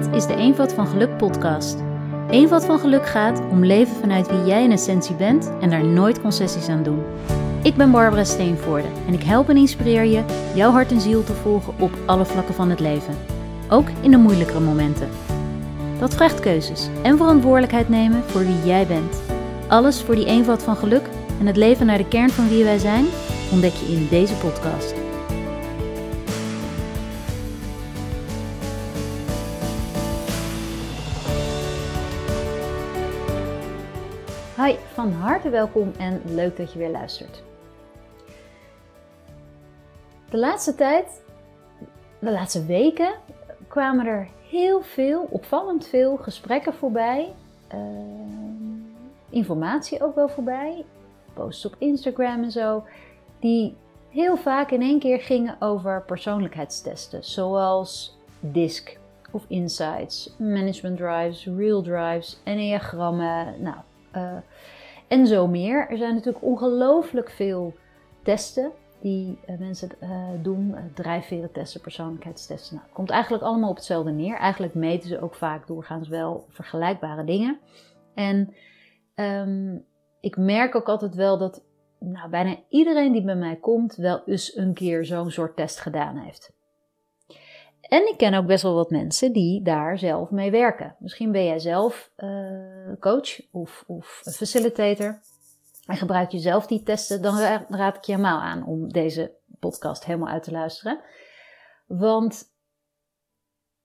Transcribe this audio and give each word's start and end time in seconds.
Dit 0.00 0.14
is 0.14 0.26
de 0.26 0.34
Eenvoud 0.34 0.72
van 0.72 0.86
Geluk 0.86 1.16
podcast. 1.16 1.78
Eenvoud 2.30 2.64
van 2.64 2.78
Geluk 2.78 3.06
gaat 3.06 3.40
om 3.50 3.64
leven 3.64 3.96
vanuit 3.96 4.28
wie 4.28 4.44
jij 4.44 4.64
in 4.64 4.72
essentie 4.72 5.14
bent 5.14 5.50
en 5.60 5.70
daar 5.70 5.84
nooit 5.84 6.20
concessies 6.20 6.68
aan 6.68 6.82
doen. 6.82 7.02
Ik 7.62 7.74
ben 7.74 7.90
Barbara 7.90 8.24
Steenvoorde 8.24 8.88
en 9.06 9.14
ik 9.14 9.22
help 9.22 9.48
en 9.48 9.56
inspireer 9.56 10.04
je 10.04 10.24
jouw 10.54 10.70
hart 10.70 10.90
en 10.90 11.00
ziel 11.00 11.24
te 11.24 11.32
volgen 11.32 11.74
op 11.78 11.90
alle 12.06 12.24
vlakken 12.24 12.54
van 12.54 12.70
het 12.70 12.80
leven. 12.80 13.14
Ook 13.68 13.88
in 14.00 14.10
de 14.10 14.16
moeilijkere 14.16 14.60
momenten. 14.60 15.08
Dat 15.98 16.14
vraagt 16.14 16.40
keuzes 16.40 16.88
en 17.02 17.16
verantwoordelijkheid 17.16 17.88
nemen 17.88 18.22
voor 18.26 18.44
wie 18.46 18.64
jij 18.64 18.86
bent. 18.86 19.22
Alles 19.68 20.00
voor 20.00 20.14
die 20.14 20.26
eenvoud 20.26 20.62
van 20.62 20.76
geluk 20.76 21.08
en 21.40 21.46
het 21.46 21.56
leven 21.56 21.86
naar 21.86 21.98
de 21.98 22.08
kern 22.08 22.30
van 22.30 22.48
wie 22.48 22.64
wij 22.64 22.78
zijn 22.78 23.04
ontdek 23.52 23.72
je 23.72 23.92
in 23.92 24.06
deze 24.10 24.34
podcast. 24.34 24.99
Van 35.00 35.12
harte 35.12 35.48
welkom 35.48 35.92
en 35.98 36.22
leuk 36.24 36.56
dat 36.56 36.72
je 36.72 36.78
weer 36.78 36.90
luistert. 36.90 37.42
De 40.30 40.38
laatste 40.38 40.74
tijd, 40.74 41.22
de 42.18 42.30
laatste 42.30 42.64
weken, 42.64 43.14
kwamen 43.68 44.06
er 44.06 44.28
heel 44.48 44.82
veel, 44.82 45.26
opvallend 45.30 45.86
veel 45.86 46.16
gesprekken 46.16 46.74
voorbij. 46.74 47.32
Uh, 47.74 47.78
informatie 49.30 50.02
ook 50.02 50.14
wel 50.14 50.28
voorbij. 50.28 50.84
Posts 51.32 51.66
op 51.66 51.74
Instagram 51.78 52.42
en 52.42 52.50
zo. 52.50 52.84
Die 53.38 53.76
heel 54.08 54.36
vaak 54.36 54.70
in 54.70 54.82
één 54.82 54.98
keer 54.98 55.20
gingen 55.20 55.56
over 55.60 56.02
persoonlijkheidstesten. 56.02 57.24
Zoals 57.24 58.18
DISC 58.40 58.98
of 59.30 59.44
Insights, 59.48 60.34
Management 60.38 60.96
Drives, 60.96 61.46
Real 61.56 61.82
Drives, 61.82 62.40
Enneagrammen. 62.44 63.62
Nou, 63.62 63.76
uh, 64.16 64.36
en 65.10 65.26
zo 65.26 65.46
meer. 65.46 65.88
Er 65.90 65.96
zijn 65.96 66.14
natuurlijk 66.14 66.44
ongelooflijk 66.44 67.30
veel 67.30 67.74
testen 68.22 68.72
die 69.00 69.38
uh, 69.46 69.58
mensen 69.58 69.88
uh, 70.02 70.28
doen. 70.42 70.74
drijfveren 70.94 71.52
testen, 71.52 71.80
persoonlijkheidstesten. 71.80 72.74
Nou, 72.74 72.86
het 72.86 72.96
komt 72.96 73.10
eigenlijk 73.10 73.42
allemaal 73.42 73.70
op 73.70 73.76
hetzelfde 73.76 74.10
neer. 74.10 74.36
Eigenlijk 74.36 74.74
meten 74.74 75.08
ze 75.08 75.20
ook 75.20 75.34
vaak 75.34 75.66
doorgaans 75.66 76.08
wel 76.08 76.46
vergelijkbare 76.48 77.24
dingen. 77.24 77.58
En 78.14 78.54
um, 79.14 79.84
ik 80.20 80.36
merk 80.36 80.74
ook 80.74 80.88
altijd 80.88 81.14
wel 81.14 81.38
dat 81.38 81.64
nou, 81.98 82.28
bijna 82.28 82.56
iedereen 82.68 83.12
die 83.12 83.24
bij 83.24 83.36
mij 83.36 83.56
komt 83.56 83.94
wel 83.94 84.22
eens 84.26 84.56
een 84.56 84.74
keer 84.74 85.04
zo'n 85.04 85.30
soort 85.30 85.56
test 85.56 85.80
gedaan 85.80 86.16
heeft. 86.16 86.52
En 87.90 88.08
ik 88.08 88.16
ken 88.16 88.34
ook 88.34 88.46
best 88.46 88.62
wel 88.62 88.74
wat 88.74 88.90
mensen 88.90 89.32
die 89.32 89.62
daar 89.62 89.98
zelf 89.98 90.30
mee 90.30 90.50
werken. 90.50 90.96
Misschien 90.98 91.32
ben 91.32 91.44
jij 91.44 91.58
zelf 91.58 92.10
uh, 92.16 92.92
coach 93.00 93.40
of, 93.50 93.84
of 93.86 94.20
facilitator 94.24 95.20
en 95.86 95.96
gebruik 95.96 96.30
je 96.30 96.38
zelf 96.38 96.66
die 96.66 96.82
testen, 96.82 97.22
dan 97.22 97.38
raad 97.68 97.96
ik 97.96 98.04
je 98.04 98.12
helemaal 98.12 98.40
aan 98.40 98.66
om 98.66 98.88
deze 98.88 99.34
podcast 99.60 100.04
helemaal 100.04 100.28
uit 100.28 100.42
te 100.42 100.50
luisteren. 100.50 101.00
Want 101.86 102.44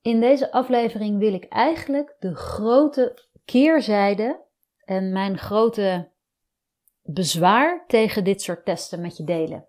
in 0.02 0.20
deze 0.20 0.52
aflevering 0.52 1.20
wil 1.20 1.34
ik 1.34 1.46
eigenlijk 1.46 2.16
de 2.20 2.36
grote 2.36 3.28
keerzijde 3.46 4.40
en 4.84 5.12
mijn 5.12 5.38
grote 5.38 6.10
bezwaar 7.02 7.84
tegen 7.88 8.24
dit 8.24 8.42
soort 8.42 8.66
testen 8.66 9.02
met 9.02 9.18
je 9.18 9.24
delen. 9.24 9.68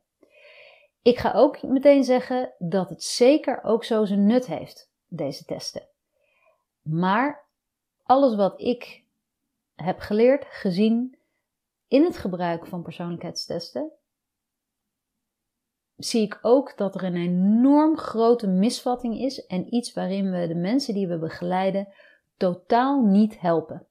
Ik 1.07 1.19
ga 1.19 1.33
ook 1.33 1.63
meteen 1.63 2.05
zeggen 2.05 2.53
dat 2.59 2.89
het 2.89 3.03
zeker 3.03 3.63
ook 3.63 3.85
zo 3.85 4.05
zijn 4.05 4.27
nut 4.27 4.47
heeft, 4.47 4.91
deze 5.09 5.45
testen. 5.45 5.83
Maar 6.83 7.45
alles 8.03 8.35
wat 8.35 8.61
ik 8.61 9.05
heb 9.75 9.99
geleerd, 9.99 10.45
gezien 10.45 11.19
in 11.89 12.05
het 12.05 12.17
gebruik 12.17 12.67
van 12.67 12.83
persoonlijkheidstesten, 12.83 13.91
zie 15.97 16.23
ik 16.23 16.39
ook 16.43 16.77
dat 16.77 16.95
er 16.95 17.05
een 17.05 17.17
enorm 17.17 17.97
grote 17.97 18.47
misvatting 18.47 19.19
is 19.19 19.47
en 19.47 19.75
iets 19.75 19.93
waarin 19.93 20.31
we 20.31 20.47
de 20.47 20.55
mensen 20.55 20.95
die 20.95 21.09
we 21.09 21.19
begeleiden 21.19 21.89
totaal 22.37 23.03
niet 23.03 23.41
helpen 23.41 23.87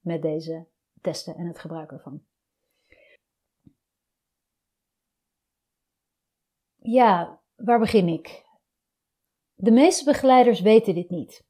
met 0.00 0.22
deze 0.22 0.66
testen 1.00 1.34
en 1.34 1.46
het 1.46 1.58
gebruik 1.58 1.92
ervan. 1.92 2.22
Ja, 6.86 7.40
waar 7.56 7.78
begin 7.78 8.08
ik? 8.08 8.44
De 9.54 9.70
meeste 9.70 10.04
begeleiders 10.04 10.60
weten 10.60 10.94
dit 10.94 11.10
niet. 11.10 11.44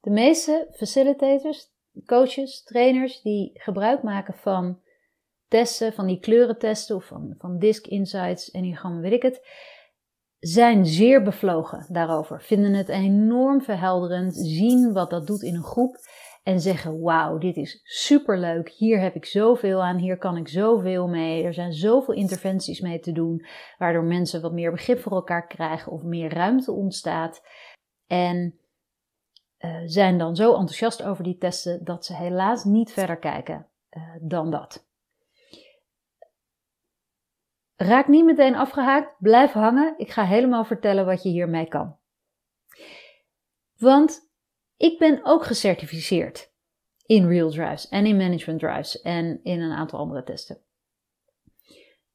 De 0.00 0.10
meeste 0.10 0.68
facilitators, 0.72 1.68
coaches, 2.04 2.62
trainers 2.62 3.22
die 3.22 3.50
gebruik 3.54 4.02
maken 4.02 4.34
van 4.34 4.80
testen, 5.48 5.92
van 5.92 6.06
die 6.06 6.20
kleurentesten 6.20 6.96
of 6.96 7.04
van, 7.04 7.34
van 7.38 7.58
Disc 7.58 7.86
Insights 7.86 8.50
en 8.50 8.62
hier 8.62 8.76
gaan 8.76 9.00
weet 9.00 9.12
ik 9.12 9.22
het, 9.22 9.46
zijn 10.38 10.86
zeer 10.86 11.22
bevlogen 11.22 11.86
daarover. 11.88 12.42
Vinden 12.42 12.72
het 12.72 12.88
enorm 12.88 13.62
verhelderend, 13.62 14.36
zien 14.36 14.92
wat 14.92 15.10
dat 15.10 15.26
doet 15.26 15.42
in 15.42 15.54
een 15.54 15.64
groep 15.64 15.96
en 16.46 16.60
zeggen: 16.60 17.00
Wauw, 17.00 17.38
dit 17.38 17.56
is 17.56 17.80
superleuk. 17.84 18.68
Hier 18.68 19.00
heb 19.00 19.14
ik 19.14 19.24
zoveel 19.24 19.82
aan. 19.82 19.96
Hier 19.96 20.18
kan 20.18 20.36
ik 20.36 20.48
zoveel 20.48 21.08
mee. 21.08 21.44
Er 21.44 21.54
zijn 21.54 21.72
zoveel 21.72 22.14
interventies 22.14 22.80
mee 22.80 23.00
te 23.00 23.12
doen, 23.12 23.46
waardoor 23.78 24.04
mensen 24.04 24.42
wat 24.42 24.52
meer 24.52 24.70
begrip 24.70 25.00
voor 25.00 25.12
elkaar 25.12 25.46
krijgen 25.46 25.92
of 25.92 26.02
meer 26.02 26.34
ruimte 26.34 26.72
ontstaat. 26.72 27.46
En 28.06 28.58
uh, 29.58 29.80
zijn 29.84 30.18
dan 30.18 30.36
zo 30.36 30.50
enthousiast 30.50 31.02
over 31.02 31.24
die 31.24 31.38
testen 31.38 31.84
dat 31.84 32.04
ze 32.04 32.14
helaas 32.14 32.64
niet 32.64 32.92
verder 32.92 33.18
kijken 33.18 33.66
uh, 33.90 34.02
dan 34.20 34.50
dat. 34.50 34.86
Raak 37.76 38.08
niet 38.08 38.24
meteen 38.24 38.56
afgehaakt, 38.56 39.14
blijf 39.18 39.52
hangen. 39.52 39.94
Ik 39.96 40.10
ga 40.10 40.24
helemaal 40.24 40.64
vertellen 40.64 41.06
wat 41.06 41.22
je 41.22 41.28
hiermee 41.28 41.66
kan. 41.66 41.96
Want 43.76 44.25
ik 44.76 44.98
ben 44.98 45.20
ook 45.24 45.44
gecertificeerd 45.44 46.52
in 47.06 47.28
Real 47.28 47.50
Drives 47.50 47.88
en 47.88 48.06
in 48.06 48.16
Management 48.16 48.60
Drives 48.60 49.00
en 49.00 49.40
in 49.42 49.60
een 49.60 49.72
aantal 49.72 49.98
andere 49.98 50.22
testen. 50.22 50.60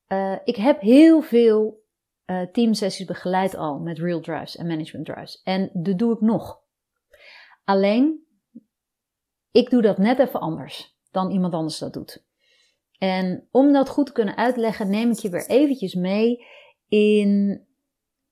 Uh, 0.08 0.38
ik 0.44 0.56
heb 0.56 0.82
heel 0.82 1.22
veel 1.22 1.84
uh, 2.26 2.42
teamsessies 2.42 3.06
begeleid 3.06 3.56
al 3.56 3.80
met 3.80 3.98
Real 3.98 4.20
Drives 4.20 4.56
en 4.56 4.68
Management 4.68 5.06
Drives. 5.06 5.42
En 5.44 5.70
dat 5.74 5.98
doe 5.98 6.14
ik 6.14 6.22
nog. 6.22 6.60
Alleen, 7.64 8.26
ik 9.52 9.70
doe 9.70 9.82
dat 9.82 9.98
net 9.98 10.20
even 10.20 10.40
anders 10.40 10.98
dan 11.12 11.32
iemand 11.32 11.54
anders 11.54 11.78
dat 11.78 11.94
doet. 11.94 12.26
En 12.98 13.48
om 13.52 13.74
dat 13.74 13.90
goed 13.90 14.06
te 14.06 14.12
kunnen 14.12 14.38
uitleggen, 14.38 14.90
neem 14.90 15.12
ik 15.12 15.20
je 15.20 15.30
weer 15.30 15.48
eventjes 15.48 15.94
mee 15.94 16.46
in 16.88 17.62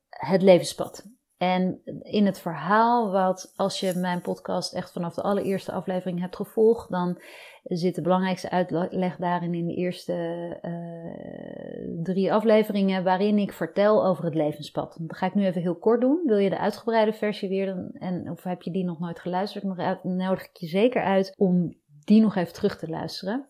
het 0.09 0.41
levenspad. 0.41 1.05
En 1.39 1.81
in 2.01 2.25
het 2.25 2.39
verhaal, 2.39 3.11
wat 3.11 3.53
als 3.55 3.79
je 3.79 3.93
mijn 3.95 4.21
podcast 4.21 4.73
echt 4.73 4.91
vanaf 4.91 5.13
de 5.13 5.21
allereerste 5.21 5.71
aflevering 5.71 6.19
hebt 6.19 6.35
gevolgd, 6.35 6.89
dan 6.89 7.21
zit 7.63 7.95
de 7.95 8.01
belangrijkste 8.01 8.49
uitleg 8.49 9.17
daarin 9.17 9.53
in 9.53 9.67
de 9.67 9.73
eerste 9.73 10.13
uh, 10.61 12.03
drie 12.03 12.33
afleveringen, 12.33 13.03
waarin 13.03 13.37
ik 13.37 13.51
vertel 13.51 14.05
over 14.05 14.23
het 14.23 14.35
levenspad. 14.35 14.97
Dat 14.99 15.17
ga 15.17 15.25
ik 15.25 15.35
nu 15.35 15.45
even 15.45 15.61
heel 15.61 15.77
kort 15.77 16.01
doen. 16.01 16.21
Wil 16.25 16.37
je 16.37 16.49
de 16.49 16.59
uitgebreide 16.59 17.13
versie 17.13 17.49
weer, 17.49 17.91
en, 17.93 18.29
of 18.31 18.43
heb 18.43 18.61
je 18.61 18.71
die 18.71 18.85
nog 18.85 18.99
nooit 18.99 19.19
geluisterd, 19.19 19.63
dan 19.63 19.99
nodig 20.03 20.43
ik 20.43 20.57
je 20.57 20.67
zeker 20.67 21.03
uit 21.03 21.33
om 21.37 21.79
die 22.03 22.21
nog 22.21 22.35
even 22.35 22.53
terug 22.53 22.77
te 22.77 22.89
luisteren. 22.89 23.49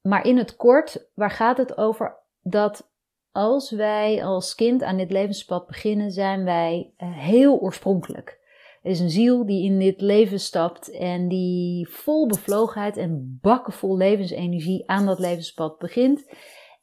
Maar 0.00 0.26
in 0.26 0.36
het 0.36 0.56
kort, 0.56 1.10
waar 1.14 1.30
gaat 1.30 1.56
het 1.56 1.78
over 1.78 2.16
dat 2.42 2.90
als 3.36 3.70
wij 3.70 4.24
als 4.24 4.54
kind 4.54 4.82
aan 4.82 4.96
dit 4.96 5.10
levenspad 5.10 5.66
beginnen, 5.66 6.10
zijn 6.10 6.44
wij 6.44 6.92
uh, 6.98 7.16
heel 7.18 7.58
oorspronkelijk. 7.58 8.40
Er 8.82 8.90
is 8.90 9.00
een 9.00 9.10
ziel 9.10 9.46
die 9.46 9.64
in 9.64 9.78
dit 9.78 10.00
leven 10.00 10.40
stapt 10.40 10.90
en 10.90 11.28
die 11.28 11.88
vol 11.88 12.26
bevlogenheid 12.26 12.96
en 12.96 13.38
bakken 13.42 13.72
vol 13.72 13.96
levensenergie 13.96 14.88
aan 14.90 15.06
dat 15.06 15.18
levenspad 15.18 15.78
begint. 15.78 16.30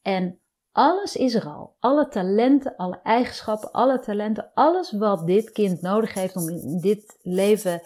En 0.01 0.39
alles 0.71 1.15
is 1.15 1.35
er 1.35 1.45
al. 1.45 1.75
Alle 1.79 2.07
talenten, 2.07 2.75
alle 2.75 2.99
eigenschappen, 3.03 3.71
alle 3.71 3.99
talenten, 3.99 4.51
alles 4.53 4.91
wat 4.91 5.27
dit 5.27 5.51
kind 5.51 5.81
nodig 5.81 6.13
heeft 6.13 6.35
om 6.35 6.49
in 6.49 6.79
dit 6.81 7.19
leven 7.21 7.81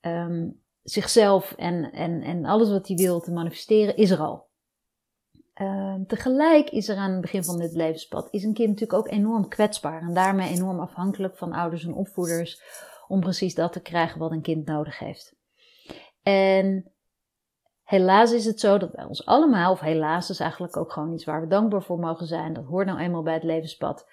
um, 0.00 0.60
zichzelf 0.82 1.54
en, 1.56 1.92
en, 1.92 2.22
en 2.22 2.44
alles 2.44 2.70
wat 2.70 2.88
hij 2.88 2.96
wil 2.96 3.20
te 3.20 3.32
manifesteren, 3.32 3.96
is 3.96 4.10
er 4.10 4.18
al. 4.18 4.49
Uh, 5.60 5.94
tegelijk 6.06 6.70
is 6.70 6.88
er 6.88 6.96
aan 6.96 7.10
het 7.10 7.20
begin 7.20 7.44
van 7.44 7.58
dit 7.58 7.74
levenspad, 7.74 8.28
is 8.30 8.44
een 8.44 8.54
kind 8.54 8.68
natuurlijk 8.68 8.98
ook 8.98 9.12
enorm 9.12 9.48
kwetsbaar 9.48 10.02
en 10.02 10.14
daarmee 10.14 10.48
enorm 10.48 10.80
afhankelijk 10.80 11.36
van 11.36 11.52
ouders 11.52 11.84
en 11.84 11.94
opvoeders 11.94 12.62
om 13.08 13.20
precies 13.20 13.54
dat 13.54 13.72
te 13.72 13.80
krijgen 13.80 14.18
wat 14.18 14.30
een 14.30 14.42
kind 14.42 14.66
nodig 14.66 14.98
heeft. 14.98 15.36
En 16.22 16.92
helaas 17.82 18.32
is 18.32 18.44
het 18.44 18.60
zo 18.60 18.78
dat 18.78 18.92
bij 18.92 19.04
ons 19.04 19.26
allemaal, 19.26 19.72
of 19.72 19.80
helaas 19.80 20.30
is 20.30 20.40
eigenlijk 20.40 20.76
ook 20.76 20.92
gewoon 20.92 21.12
iets 21.12 21.24
waar 21.24 21.40
we 21.40 21.46
dankbaar 21.46 21.82
voor 21.82 21.98
mogen 21.98 22.26
zijn, 22.26 22.52
dat 22.52 22.64
hoort 22.64 22.86
nou 22.86 22.98
eenmaal 22.98 23.22
bij 23.22 23.34
het 23.34 23.44
levenspad, 23.44 24.10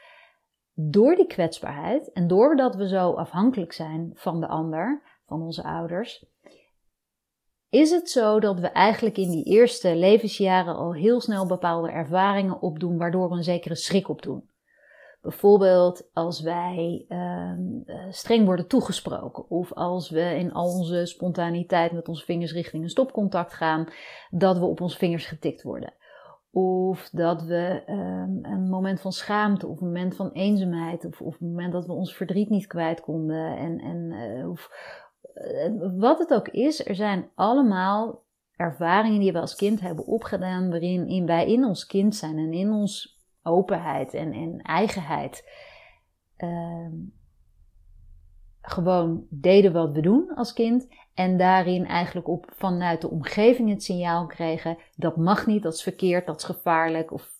door 0.73 1.15
die 1.15 1.27
kwetsbaarheid 1.27 2.11
en 2.11 2.27
doordat 2.27 2.75
we 2.75 2.87
zo 2.87 3.11
afhankelijk 3.11 3.73
zijn 3.73 4.11
van 4.13 4.39
de 4.39 4.47
ander, 4.47 5.01
van 5.25 5.41
onze 5.41 5.63
ouders, 5.63 6.25
is 7.69 7.91
het 7.91 8.09
zo 8.09 8.39
dat 8.39 8.59
we 8.59 8.67
eigenlijk 8.67 9.17
in 9.17 9.31
die 9.31 9.43
eerste 9.43 9.95
levensjaren 9.95 10.75
al 10.75 10.93
heel 10.93 11.21
snel 11.21 11.47
bepaalde 11.47 11.91
ervaringen 11.91 12.61
opdoen, 12.61 12.97
waardoor 12.97 13.29
we 13.29 13.35
een 13.35 13.43
zekere 13.43 13.75
schrik 13.75 14.09
opdoen. 14.09 14.49
Bijvoorbeeld 15.21 16.09
als 16.13 16.41
wij 16.41 17.05
ehm, 17.07 17.59
eh, 17.85 18.05
streng 18.09 18.45
worden 18.45 18.67
toegesproken 18.67 19.49
of 19.49 19.73
als 19.73 20.09
we 20.09 20.21
in 20.21 20.53
al 20.53 20.67
onze 20.67 21.05
spontaniteit 21.05 21.91
met 21.91 22.07
onze 22.07 22.25
vingers 22.25 22.53
richting 22.53 22.83
een 22.83 22.89
stopcontact 22.89 23.53
gaan, 23.53 23.87
dat 24.29 24.57
we 24.57 24.65
op 24.65 24.81
onze 24.81 24.97
vingers 24.97 25.25
getikt 25.25 25.63
worden. 25.63 25.93
Of 26.51 27.09
dat 27.09 27.43
we 27.43 27.83
ehm, 27.85 28.53
een 28.53 28.69
moment 28.69 29.01
van 29.01 29.11
schaamte 29.11 29.67
of 29.67 29.81
een 29.81 29.87
moment 29.87 30.15
van 30.15 30.31
eenzaamheid 30.31 31.05
of, 31.05 31.21
of 31.21 31.41
een 31.41 31.47
moment 31.47 31.73
dat 31.73 31.85
we 31.85 31.93
ons 31.93 32.15
verdriet 32.15 32.49
niet 32.49 32.67
kwijt 32.67 33.01
konden 33.01 33.57
en, 33.57 33.79
en 33.79 34.11
uh, 34.11 34.49
of, 34.49 34.69
eh, 34.71 35.06
wat 35.97 36.19
het 36.19 36.33
ook 36.33 36.47
is, 36.47 36.85
er 36.85 36.95
zijn 36.95 37.29
allemaal 37.35 38.23
ervaringen 38.55 39.19
die 39.19 39.31
we 39.31 39.39
als 39.39 39.55
kind 39.55 39.81
hebben 39.81 40.05
opgedaan 40.05 40.69
waarin 40.69 41.25
wij 41.25 41.47
in 41.47 41.65
ons 41.65 41.85
kind 41.85 42.15
zijn 42.15 42.37
en 42.37 42.53
in 42.53 42.71
ons 42.71 43.21
openheid 43.43 44.13
en, 44.13 44.33
en 44.33 44.61
eigenheid 44.61 45.49
uh, 46.37 46.91
gewoon 48.61 49.25
deden 49.29 49.73
wat 49.73 49.91
we 49.91 50.01
doen 50.01 50.31
als 50.35 50.53
kind. 50.53 50.87
En 51.13 51.37
daarin 51.37 51.85
eigenlijk 51.85 52.27
op, 52.27 52.45
vanuit 52.55 53.01
de 53.01 53.09
omgeving 53.09 53.69
het 53.69 53.83
signaal 53.83 54.25
kregen: 54.25 54.77
dat 54.95 55.17
mag 55.17 55.45
niet, 55.45 55.63
dat 55.63 55.73
is 55.73 55.83
verkeerd, 55.83 56.25
dat 56.25 56.37
is 56.37 56.43
gevaarlijk 56.43 57.11
of 57.11 57.31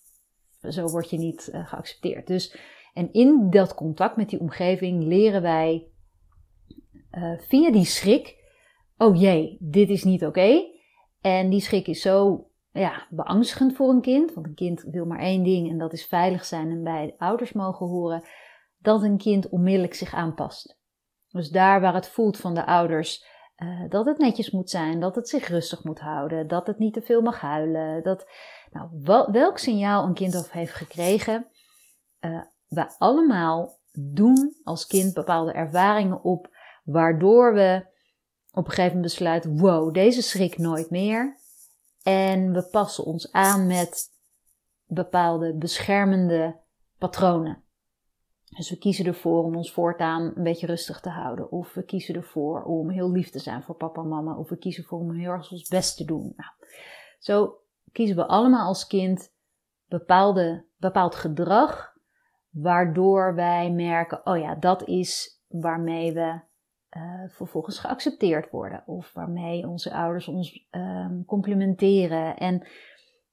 zo 0.62 0.88
word 0.88 1.10
je 1.10 1.18
niet 1.18 1.50
uh, 1.52 1.68
geaccepteerd. 1.68 2.26
Dus, 2.26 2.58
en 2.94 3.12
in 3.12 3.50
dat 3.50 3.74
contact 3.74 4.16
met 4.16 4.28
die 4.28 4.40
omgeving 4.40 5.02
leren 5.04 5.42
wij 5.42 5.86
uh, 7.18 7.38
via 7.38 7.70
die 7.70 7.84
schrik: 7.84 8.36
oh 8.96 9.20
jee, 9.20 9.56
dit 9.60 9.88
is 9.88 10.04
niet 10.04 10.24
oké. 10.26 10.62
En 11.20 11.50
die 11.50 11.60
schrik 11.60 11.86
is 11.86 12.00
zo 12.00 12.46
ja, 12.70 13.06
beangstigend 13.10 13.76
voor 13.76 13.88
een 13.88 14.00
kind. 14.00 14.34
Want 14.34 14.46
een 14.46 14.54
kind 14.54 14.82
wil 14.82 15.04
maar 15.04 15.20
één 15.20 15.42
ding 15.42 15.70
en 15.70 15.78
dat 15.78 15.92
is 15.92 16.06
veilig 16.06 16.44
zijn 16.44 16.70
en 16.70 16.82
bij 16.82 17.06
de 17.06 17.18
ouders 17.18 17.52
mogen 17.52 17.86
horen. 17.86 18.22
Dat 18.78 19.02
een 19.02 19.18
kind 19.18 19.48
onmiddellijk 19.48 19.94
zich 19.94 20.14
aanpast. 20.14 20.78
Dus 21.28 21.50
daar 21.50 21.80
waar 21.80 21.94
het 21.94 22.08
voelt 22.08 22.36
van 22.36 22.54
de 22.54 22.66
ouders 22.66 23.26
uh, 23.58 23.88
dat 23.88 24.06
het 24.06 24.18
netjes 24.18 24.50
moet 24.50 24.70
zijn, 24.70 25.00
dat 25.00 25.14
het 25.14 25.28
zich 25.28 25.48
rustig 25.48 25.84
moet 25.84 26.00
houden, 26.00 26.48
dat 26.48 26.66
het 26.66 26.78
niet 26.78 26.94
te 26.94 27.02
veel 27.02 27.20
mag 27.20 27.40
huilen. 27.40 28.02
Dat, 28.02 28.26
nou, 28.70 28.88
welk 29.32 29.58
signaal 29.58 30.04
een 30.04 30.14
kind 30.14 30.34
of 30.36 30.50
heeft 30.50 30.72
gekregen, 30.72 31.46
uh, 32.20 32.42
we 32.68 32.98
allemaal 32.98 33.78
doen 33.92 34.54
als 34.62 34.86
kind 34.86 35.14
bepaalde 35.14 35.52
ervaringen 35.52 36.22
op, 36.22 36.56
waardoor 36.90 37.54
we 37.54 37.86
op 38.50 38.64
een 38.64 38.70
gegeven 38.70 38.96
moment 38.96 39.02
besluiten: 39.02 39.58
wow, 39.58 39.94
deze 39.94 40.22
schrik 40.22 40.58
nooit 40.58 40.90
meer. 40.90 41.36
En 42.02 42.52
we 42.52 42.68
passen 42.70 43.04
ons 43.04 43.32
aan 43.32 43.66
met 43.66 44.10
bepaalde 44.86 45.54
beschermende 45.54 46.60
patronen. 46.98 47.62
Dus 48.56 48.70
we 48.70 48.78
kiezen 48.78 49.06
ervoor 49.06 49.44
om 49.44 49.56
ons 49.56 49.72
voortaan 49.72 50.32
een 50.34 50.42
beetje 50.42 50.66
rustig 50.66 51.00
te 51.00 51.08
houden. 51.08 51.50
Of 51.50 51.74
we 51.74 51.82
kiezen 51.82 52.14
ervoor 52.14 52.62
om 52.62 52.90
heel 52.90 53.10
lief 53.10 53.30
te 53.30 53.38
zijn 53.38 53.62
voor 53.62 53.74
papa 53.74 54.00
en 54.00 54.08
mama. 54.08 54.36
Of 54.36 54.48
we 54.48 54.56
kiezen 54.56 54.82
ervoor 54.82 54.98
om 54.98 55.14
heel 55.14 55.30
erg 55.30 55.52
ons 55.52 55.68
best 55.68 55.96
te 55.96 56.04
doen. 56.04 56.32
Nou, 56.36 56.50
zo 57.18 57.58
kiezen 57.92 58.16
we 58.16 58.26
allemaal 58.26 58.66
als 58.66 58.86
kind 58.86 59.34
bepaalde, 59.88 60.66
bepaald 60.76 61.14
gedrag. 61.14 61.96
Waardoor 62.50 63.34
wij 63.34 63.70
merken, 63.70 64.26
oh 64.26 64.38
ja, 64.38 64.54
dat 64.54 64.86
is 64.86 65.42
waarmee 65.48 66.12
we 66.12 66.46
uh, 66.96 67.22
vervolgens 67.28 67.78
geaccepteerd 67.78 68.50
worden. 68.50 68.82
Of 68.86 69.12
waarmee 69.12 69.68
onze 69.68 69.92
ouders 69.92 70.28
ons 70.28 70.66
um, 70.70 71.24
complimenteren. 71.26 72.36
En, 72.36 72.66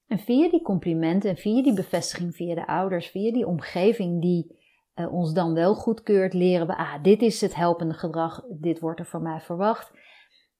en 0.08 0.20
via 0.20 0.50
die 0.50 0.62
complimenten 0.62 1.30
en 1.30 1.38
via 1.38 1.64
die 1.64 1.74
bevestiging 1.74 2.36
via 2.36 2.56
de 2.56 2.68
ouders, 2.68 3.08
via 3.08 3.32
die 3.32 3.48
omgeving 3.48 4.22
die 4.22 4.64
uh, 4.96 5.14
ons 5.14 5.34
dan 5.34 5.54
wel 5.54 5.76
goedkeurt, 5.76 6.34
leren 6.34 6.68
we, 6.68 6.78
ah, 6.78 7.04
dit 7.04 7.22
is 7.22 7.42
het 7.42 7.56
helpende 7.56 7.94
gedrag, 7.94 8.42
dit 8.50 8.80
wordt 8.80 9.00
er 9.00 9.06
van 9.06 9.22
mij 9.22 9.40
verwacht. 9.40 9.92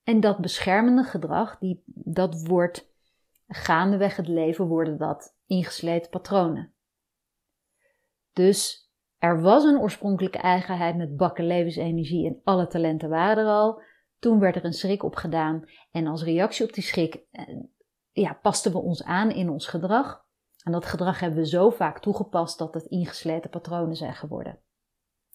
En 0.02 0.20
dat 0.20 0.38
beschermende 0.38 1.02
gedrag, 1.02 1.58
die, 1.58 1.82
dat 1.86 2.46
wordt 2.46 2.94
gaandeweg 3.48 4.16
het 4.16 4.28
leven, 4.28 4.66
worden 4.66 4.98
dat 4.98 5.36
ingesleten 5.46 6.10
patronen. 6.10 6.72
Dus 8.32 8.85
er 9.18 9.40
was 9.40 9.64
een 9.64 9.78
oorspronkelijke 9.78 10.38
eigenheid 10.38 10.96
met 10.96 11.16
bakken 11.16 11.46
levensenergie 11.46 12.26
en 12.26 12.40
alle 12.44 12.66
talenten 12.66 13.08
waren 13.08 13.44
er 13.44 13.50
al. 13.50 13.82
Toen 14.18 14.38
werd 14.38 14.56
er 14.56 14.64
een 14.64 14.72
schrik 14.72 15.02
op 15.02 15.14
gedaan 15.14 15.64
en 15.90 16.06
als 16.06 16.22
reactie 16.22 16.64
op 16.64 16.72
die 16.72 16.82
schrik 16.82 17.24
eh, 17.30 17.44
ja, 18.12 18.38
pasten 18.42 18.72
we 18.72 18.78
ons 18.78 19.04
aan 19.04 19.30
in 19.30 19.50
ons 19.50 19.66
gedrag. 19.66 20.24
En 20.64 20.72
dat 20.72 20.86
gedrag 20.86 21.20
hebben 21.20 21.38
we 21.38 21.46
zo 21.46 21.70
vaak 21.70 22.00
toegepast 22.00 22.58
dat 22.58 22.74
het 22.74 22.84
ingesleten 22.84 23.50
patronen 23.50 23.96
zijn 23.96 24.14
geworden. 24.14 24.60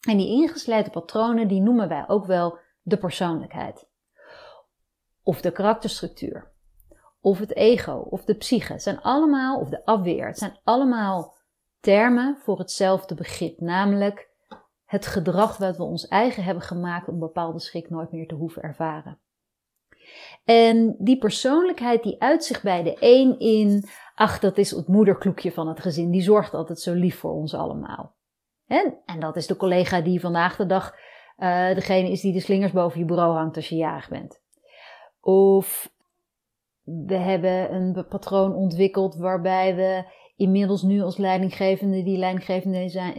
En 0.08 0.18
die 0.18 0.28
ingesleten 0.28 0.92
patronen 0.92 1.48
die 1.48 1.62
noemen 1.62 1.88
wij 1.88 2.08
ook 2.08 2.26
wel 2.26 2.58
de 2.82 2.98
persoonlijkheid. 2.98 3.90
Of 5.24 5.42
de 5.42 5.52
karakterstructuur. 5.52 6.52
Of 7.20 7.40
het 7.40 7.56
ego. 7.56 7.94
Of 7.94 8.24
de 8.24 8.36
psyche. 8.36 8.74
Het 8.74 8.84
zijn 8.84 9.02
allemaal, 9.02 9.60
of 9.60 9.70
de 9.70 9.86
afweer. 9.86 10.28
Het 10.28 10.38
zijn 10.38 10.60
allemaal 10.64 11.38
termen 11.82 12.38
voor 12.44 12.60
hetzelfde 12.60 13.16
begrip, 13.16 13.60
namelijk 13.60 14.30
het 14.86 15.06
gedrag 15.06 15.58
wat 15.58 15.78
we 15.78 15.84
ons 15.84 16.08
eigen 16.08 16.44
hebben 16.44 16.64
gemaakt 16.64 17.08
om 17.08 17.20
bepaalde 17.20 17.60
schrik 17.60 17.90
nooit 17.90 18.12
meer 18.12 18.28
te 18.28 18.36
hoeven 18.36 18.62
ervaren. 18.62 19.20
En 20.44 20.96
die 21.00 21.18
persoonlijkheid 21.18 22.04
die 22.04 22.22
uit 22.22 22.44
zich 22.44 22.62
bij 22.62 22.84
de 22.84 22.98
een 23.00 23.40
in, 23.40 23.90
ach 24.16 24.40
dat 24.40 24.58
is 24.58 24.72
het 24.72 24.88
moederkloekje 24.88 25.52
van 25.52 25.68
het 25.68 25.80
gezin, 25.80 26.12
die 26.12 26.22
zorgt 26.22 26.54
altijd 26.54 26.80
zo 26.80 26.94
lief 26.94 27.20
voor 27.20 27.32
ons 27.32 27.54
allemaal. 27.54 28.16
En, 28.68 28.98
en 29.06 29.20
dat 29.20 29.36
is 29.36 29.48
de 29.48 29.56
collega 29.56 30.02
die 30.02 30.20
vandaag 30.20 30.56
de 30.56 30.66
dag 30.66 30.96
uh, 31.38 31.74
degene 31.74 32.12
is 32.12 32.22
die 32.22 32.34
de 32.34 32.40
slingers 32.40 32.72
boven 32.72 33.00
je 33.00 33.06
bureau 33.06 33.36
hangt 33.36 33.56
als 33.56 33.70
je 33.70 33.76
jarig 33.76 34.10
bent. 34.10 34.42
Of 35.20 35.94
we 36.84 37.16
hebben 37.16 37.74
een 37.74 38.06
patroon 38.10 38.56
ontwikkeld 38.56 39.16
waarbij 39.16 39.76
we 39.76 40.06
inmiddels 40.42 40.82
nu 40.82 41.02
als 41.02 41.18
leidinggevende, 41.18 42.04
die 42.04 42.18
leidinggevende 42.18 42.90
zijn, 42.90 43.14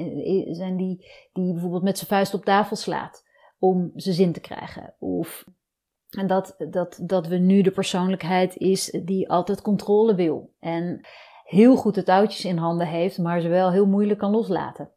zijn 0.55 0.77
die, 0.77 1.07
die 1.33 1.53
bijvoorbeeld 1.53 1.83
met 1.83 1.99
zijn 1.99 2.11
vuist 2.11 2.35
op 2.35 2.45
tafel 2.45 2.77
slaat 2.77 3.25
om 3.59 3.91
zijn 3.95 4.15
zin 4.15 4.33
te 4.33 4.41
krijgen. 4.41 4.95
Of 4.99 5.45
en 6.19 6.27
dat, 6.27 6.55
dat, 6.71 6.99
dat 7.03 7.27
we 7.27 7.37
nu 7.37 7.63
de 7.63 7.71
persoonlijkheid 7.71 8.57
is 8.57 8.99
die 9.05 9.31
altijd 9.31 9.63
controle 9.63 10.15
wil. 10.15 10.53
En 10.61 11.01
heel 11.45 11.77
goed 11.77 11.95
de 11.95 12.03
touwtjes 12.03 12.45
in 12.45 12.57
handen 12.57 12.87
heeft, 12.87 13.19
maar 13.19 13.41
ze 13.41 13.49
wel 13.49 13.71
heel 13.73 13.87
moeilijk 13.87 14.19
kan 14.19 14.31
loslaten. 14.31 14.91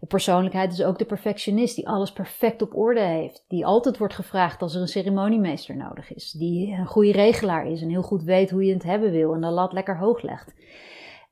De 0.00 0.06
persoonlijkheid 0.06 0.72
is 0.72 0.82
ook 0.82 0.98
de 0.98 1.04
perfectionist 1.04 1.76
die 1.76 1.88
alles 1.88 2.12
perfect 2.12 2.62
op 2.62 2.76
orde 2.76 3.00
heeft. 3.00 3.44
Die 3.48 3.66
altijd 3.66 3.98
wordt 3.98 4.14
gevraagd 4.14 4.62
als 4.62 4.74
er 4.74 4.80
een 4.80 4.88
ceremoniemeester 4.88 5.76
nodig 5.76 6.14
is. 6.14 6.30
Die 6.30 6.72
een 6.72 6.86
goede 6.86 7.12
regelaar 7.12 7.66
is 7.66 7.82
en 7.82 7.88
heel 7.88 8.02
goed 8.02 8.22
weet 8.22 8.50
hoe 8.50 8.64
je 8.64 8.72
het 8.72 8.82
hebben 8.82 9.10
wil 9.10 9.34
en 9.34 9.40
de 9.40 9.50
lat 9.50 9.72
lekker 9.72 9.98
hoog 9.98 10.22
legt. 10.22 10.54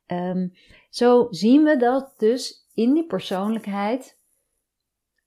Um, 0.07 0.53
zo 0.91 1.27
zien 1.31 1.63
we 1.63 1.77
dat 1.77 2.15
dus 2.17 2.69
in 2.75 2.93
die 2.93 3.07
persoonlijkheid 3.07 4.19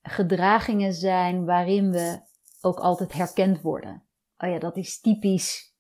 gedragingen 0.02 0.94
zijn 0.94 1.46
waarin 1.46 1.92
we 1.92 2.22
ook 2.62 2.80
altijd 2.80 3.14
herkend 3.14 3.62
worden. 3.62 4.04
Oh 4.38 4.50
ja, 4.50 4.60
dat 4.60 4.78
is 4.78 5.00
typisch 5.00 5.76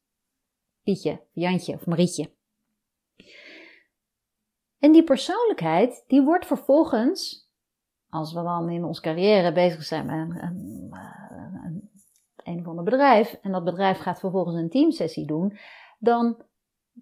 Pietje, 0.84 1.22
Jantje 1.32 1.74
of 1.74 1.86
Marietje. 1.86 2.32
En 4.80 4.92
die 4.92 5.04
persoonlijkheid, 5.04 6.04
die 6.08 6.22
wordt 6.22 6.46
vervolgens, 6.46 7.52
als 8.10 8.34
we 8.34 8.42
dan 8.42 8.70
in 8.70 8.84
onze 8.84 9.02
carrière 9.02 9.52
bezig 9.52 9.84
zijn 9.84 10.06
met 10.06 10.16
een, 10.16 10.44
een, 10.44 10.94
een, 11.64 11.90
een 12.44 12.60
of 12.60 12.68
ander 12.68 12.84
bedrijf, 12.84 13.34
en 13.42 13.52
dat 13.52 13.64
bedrijf 13.64 13.98
gaat 13.98 14.20
vervolgens 14.20 14.56
een 14.56 14.70
teamsessie 14.70 15.26
doen, 15.26 15.58
dan 16.00 16.46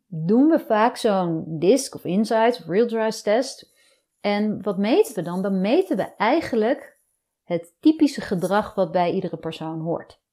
doen 0.07 0.47
we 0.47 0.59
vaak 0.59 0.97
zo'n 0.97 1.57
DISC 1.59 1.95
of 1.95 2.03
Insights 2.03 2.59
of 2.59 2.67
Real 2.67 2.87
Drive 2.87 3.21
test. 3.21 3.73
En 4.19 4.61
wat 4.61 4.77
meten 4.77 5.15
we 5.15 5.21
dan? 5.21 5.41
Dan 5.41 5.61
meten 5.61 5.97
we 5.97 6.15
eigenlijk 6.15 6.99
het 7.43 7.75
typische 7.79 8.21
gedrag 8.21 8.75
wat 8.75 8.91
bij 8.91 9.11
iedere 9.11 9.37
persoon 9.37 9.79
hoort. 9.79 10.23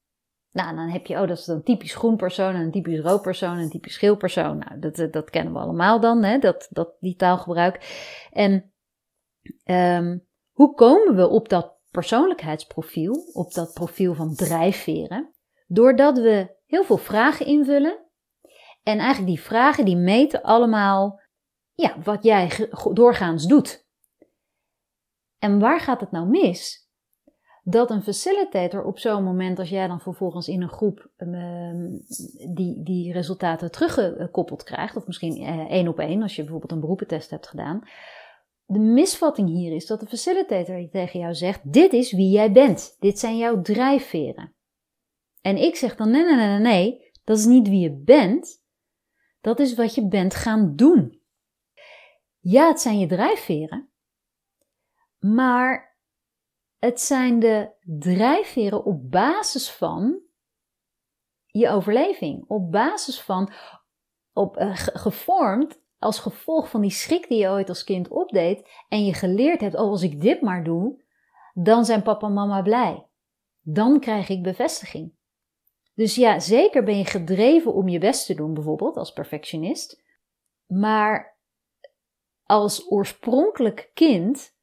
Nou, 0.50 0.76
dan 0.76 0.88
heb 0.88 1.06
je, 1.06 1.14
oh, 1.20 1.28
dat 1.28 1.38
is 1.38 1.46
een 1.46 1.62
typisch 1.62 1.94
groen 1.94 2.16
persoon, 2.16 2.54
een 2.54 2.70
typisch 2.70 3.00
rood 3.00 3.22
persoon, 3.22 3.58
een 3.58 3.70
typisch 3.70 3.96
geel 3.96 4.16
persoon. 4.16 4.58
Nou, 4.58 4.78
dat, 4.78 5.12
dat 5.12 5.30
kennen 5.30 5.52
we 5.52 5.58
allemaal 5.58 6.00
dan, 6.00 6.22
hè, 6.22 6.38
dat, 6.38 6.66
dat, 6.70 6.96
die 7.00 7.16
taalgebruik. 7.16 7.80
En 8.30 8.72
um, 9.64 10.26
hoe 10.50 10.74
komen 10.74 11.16
we 11.16 11.28
op 11.28 11.48
dat 11.48 11.78
persoonlijkheidsprofiel, 11.90 13.14
op 13.32 13.52
dat 13.52 13.72
profiel 13.72 14.14
van 14.14 14.34
drijfveren? 14.34 15.34
Doordat 15.66 16.18
we 16.18 16.56
heel 16.66 16.84
veel 16.84 16.96
vragen 16.96 17.46
invullen 17.46 18.10
en 18.82 18.98
eigenlijk 18.98 19.26
die 19.26 19.44
vragen 19.44 19.84
die 19.84 19.96
meten 19.96 20.42
allemaal 20.42 21.20
ja, 21.74 21.96
wat 22.04 22.22
jij 22.22 22.68
doorgaans 22.92 23.46
doet. 23.46 23.86
En 25.38 25.58
waar 25.58 25.80
gaat 25.80 26.00
het 26.00 26.10
nou 26.10 26.28
mis? 26.28 26.90
Dat 27.64 27.90
een 27.90 28.02
facilitator 28.02 28.84
op 28.84 28.98
zo'n 28.98 29.24
moment, 29.24 29.58
als 29.58 29.68
jij 29.68 29.86
dan 29.86 30.00
vervolgens 30.00 30.48
in 30.48 30.62
een 30.62 30.68
groep 30.68 31.10
ehm, 31.16 31.90
die, 32.54 32.82
die 32.82 33.12
resultaten 33.12 33.70
teruggekoppeld 33.70 34.62
krijgt, 34.62 34.96
of 34.96 35.06
misschien 35.06 35.36
eh, 35.36 35.70
één 35.70 35.88
op 35.88 35.98
één, 35.98 36.22
als 36.22 36.36
je 36.36 36.42
bijvoorbeeld 36.42 36.72
een 36.72 36.80
beroepentest 36.80 37.30
hebt 37.30 37.48
gedaan, 37.48 37.84
de 38.72 38.78
misvatting 38.78 39.48
hier 39.48 39.74
is 39.74 39.86
dat 39.86 40.00
de 40.00 40.06
facilitator 40.06 40.88
tegen 40.90 41.20
jou 41.20 41.34
zegt: 41.34 41.72
Dit 41.72 41.92
is 41.92 42.12
wie 42.12 42.30
jij 42.30 42.52
bent. 42.52 42.96
Dit 42.98 43.18
zijn 43.18 43.36
jouw 43.36 43.62
drijfveren. 43.62 44.54
En 45.40 45.56
ik 45.56 45.76
zeg 45.76 45.96
dan: 45.96 46.10
Nee, 46.10 46.24
nee, 46.24 46.34
nee, 46.36 46.58
nee. 46.58 47.10
Dat 47.24 47.38
is 47.38 47.44
niet 47.44 47.68
wie 47.68 47.80
je 47.80 47.96
bent. 47.96 48.61
Dat 49.42 49.60
is 49.60 49.74
wat 49.74 49.94
je 49.94 50.08
bent 50.08 50.34
gaan 50.34 50.76
doen. 50.76 51.20
Ja, 52.38 52.66
het 52.66 52.80
zijn 52.80 52.98
je 52.98 53.06
drijfveren. 53.06 53.90
Maar 55.18 55.96
het 56.78 57.00
zijn 57.00 57.38
de 57.38 57.70
drijfveren 57.82 58.84
op 58.84 59.10
basis 59.10 59.70
van 59.70 60.20
je 61.46 61.68
overleving. 61.68 62.44
Op 62.48 62.70
basis 62.70 63.20
van, 63.20 63.52
op, 64.32 64.56
uh, 64.56 64.70
gevormd 64.74 65.82
als 65.98 66.18
gevolg 66.18 66.70
van 66.70 66.80
die 66.80 66.90
schrik 66.90 67.28
die 67.28 67.38
je 67.38 67.48
ooit 67.48 67.68
als 67.68 67.84
kind 67.84 68.08
opdeed 68.08 68.84
en 68.88 69.04
je 69.04 69.14
geleerd 69.14 69.60
hebt, 69.60 69.74
oh 69.74 69.90
als 69.90 70.02
ik 70.02 70.20
dit 70.20 70.40
maar 70.40 70.64
doe, 70.64 71.02
dan 71.54 71.84
zijn 71.84 72.02
papa 72.02 72.26
en 72.26 72.32
mama 72.32 72.62
blij. 72.62 73.06
Dan 73.60 74.00
krijg 74.00 74.28
ik 74.28 74.42
bevestiging. 74.42 75.14
Dus 75.94 76.14
ja, 76.14 76.40
zeker 76.40 76.84
ben 76.84 76.98
je 76.98 77.04
gedreven 77.04 77.74
om 77.74 77.88
je 77.88 77.98
best 77.98 78.26
te 78.26 78.34
doen, 78.34 78.54
bijvoorbeeld 78.54 78.96
als 78.96 79.12
perfectionist. 79.12 80.02
Maar 80.66 81.38
als 82.44 82.90
oorspronkelijk 82.90 83.90
kind 83.94 84.54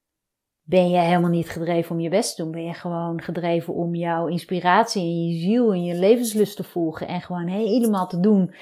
ben 0.61 0.89
je 0.89 0.97
helemaal 0.97 1.29
niet 1.29 1.49
gedreven 1.49 1.95
om 1.95 2.01
je 2.01 2.09
best 2.09 2.35
te 2.35 2.43
doen. 2.43 2.51
Ben 2.51 2.63
je 2.63 2.73
gewoon 2.73 3.21
gedreven 3.21 3.73
om 3.73 3.95
jouw 3.95 4.27
inspiratie 4.27 5.01
en 5.01 5.27
je 5.27 5.39
ziel 5.39 5.73
en 5.73 5.83
je 5.83 5.95
levenslust 5.95 6.55
te 6.55 6.63
volgen. 6.63 7.07
En 7.07 7.21
gewoon 7.21 7.47
helemaal 7.47 8.07
te 8.07 8.19
doen 8.19 8.55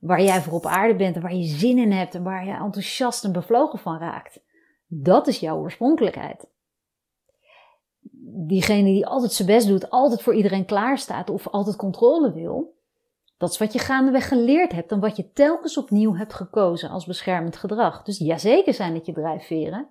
waar 0.00 0.22
jij 0.22 0.40
voor 0.40 0.52
op 0.52 0.66
aarde 0.66 0.96
bent 0.96 1.16
en 1.16 1.22
waar 1.22 1.34
je 1.34 1.44
zin 1.44 1.78
in 1.78 1.92
hebt 1.92 2.14
en 2.14 2.22
waar 2.22 2.46
je 2.46 2.52
enthousiast 2.52 3.24
en 3.24 3.32
bevlogen 3.32 3.78
van 3.78 3.98
raakt. 3.98 4.40
Dat 4.86 5.26
is 5.26 5.40
jouw 5.40 5.58
oorspronkelijkheid. 5.58 6.52
Diegene 8.46 8.84
die 8.84 9.06
altijd 9.06 9.32
zijn 9.32 9.48
best 9.48 9.66
doet, 9.66 9.90
altijd 9.90 10.22
voor 10.22 10.34
iedereen 10.34 10.64
klaar 10.64 10.98
staat 10.98 11.30
of 11.30 11.48
altijd 11.48 11.76
controle 11.76 12.32
wil, 12.32 12.74
dat 13.36 13.50
is 13.50 13.58
wat 13.58 13.72
je 13.72 13.78
gaandeweg 13.78 14.28
geleerd 14.28 14.72
hebt 14.72 14.92
en 14.92 15.00
wat 15.00 15.16
je 15.16 15.30
telkens 15.32 15.78
opnieuw 15.78 16.14
hebt 16.14 16.34
gekozen 16.34 16.90
als 16.90 17.06
beschermend 17.06 17.56
gedrag. 17.56 18.02
Dus 18.02 18.18
ja, 18.18 18.38
zeker 18.38 18.74
zijn 18.74 18.94
dat 18.94 19.06
je 19.06 19.12
drijfveren. 19.12 19.88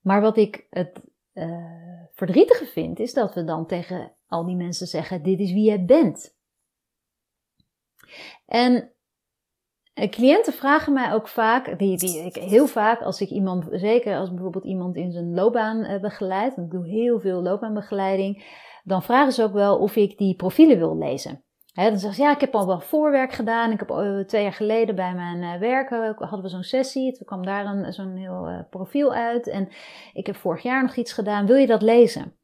Maar 0.00 0.20
wat 0.20 0.36
ik 0.36 0.66
het 0.70 1.00
uh, 1.32 2.04
verdrietige 2.14 2.64
vind, 2.64 2.98
is 2.98 3.12
dat 3.12 3.34
we 3.34 3.44
dan 3.44 3.66
tegen 3.66 4.12
al 4.26 4.44
die 4.44 4.56
mensen 4.56 4.86
zeggen: 4.86 5.22
Dit 5.22 5.38
is 5.38 5.52
wie 5.52 5.64
jij 5.64 5.84
bent. 5.84 6.36
En 8.46 8.74
eh, 8.74 8.88
cliënten 10.06 10.52
vragen 10.52 10.92
mij 10.92 11.12
ook 11.12 11.28
vaak, 11.28 11.78
die, 11.78 11.98
die 11.98 12.24
ik 12.24 12.34
heel 12.34 12.66
vaak 12.66 13.02
als 13.02 13.20
ik 13.20 13.28
iemand, 13.28 13.66
zeker 13.70 14.16
als 14.16 14.30
bijvoorbeeld 14.30 14.64
iemand 14.64 14.96
in 14.96 15.12
zijn 15.12 15.34
loopbaan 15.34 15.84
uh, 15.84 16.00
begeleid, 16.00 16.56
ik 16.56 16.70
doe 16.70 16.88
heel 16.88 17.20
veel 17.20 17.42
loopbaanbegeleiding, 17.42 18.44
dan 18.84 19.02
vragen 19.02 19.32
ze 19.32 19.42
ook 19.42 19.52
wel 19.52 19.78
of 19.78 19.96
ik 19.96 20.18
die 20.18 20.36
profielen 20.36 20.78
wil 20.78 20.98
lezen. 20.98 21.42
Dan 21.74 21.98
zeggen 21.98 22.14
ze, 22.14 22.22
ja, 22.22 22.34
ik 22.34 22.40
heb 22.40 22.54
al 22.54 22.66
wel 22.66 22.80
voorwerk 22.80 23.32
gedaan. 23.32 23.72
Ik 23.72 23.78
heb 23.78 23.90
uh, 23.90 24.24
twee 24.24 24.42
jaar 24.42 24.52
geleden 24.52 24.94
bij 24.94 25.14
mijn 25.14 25.58
werk 25.58 25.88
hadden 26.18 26.42
we 26.42 26.48
zo'n 26.48 26.62
sessie. 26.62 27.16
Toen 27.16 27.26
kwam 27.26 27.44
daar 27.44 27.66
een, 27.66 27.92
zo'n 27.92 28.16
heel 28.16 28.66
profiel 28.70 29.14
uit. 29.14 29.48
En 29.48 29.68
ik 30.12 30.26
heb 30.26 30.36
vorig 30.36 30.62
jaar 30.62 30.82
nog 30.82 30.96
iets 30.96 31.12
gedaan. 31.12 31.46
Wil 31.46 31.56
je 31.56 31.66
dat 31.66 31.82
lezen? 31.82 32.36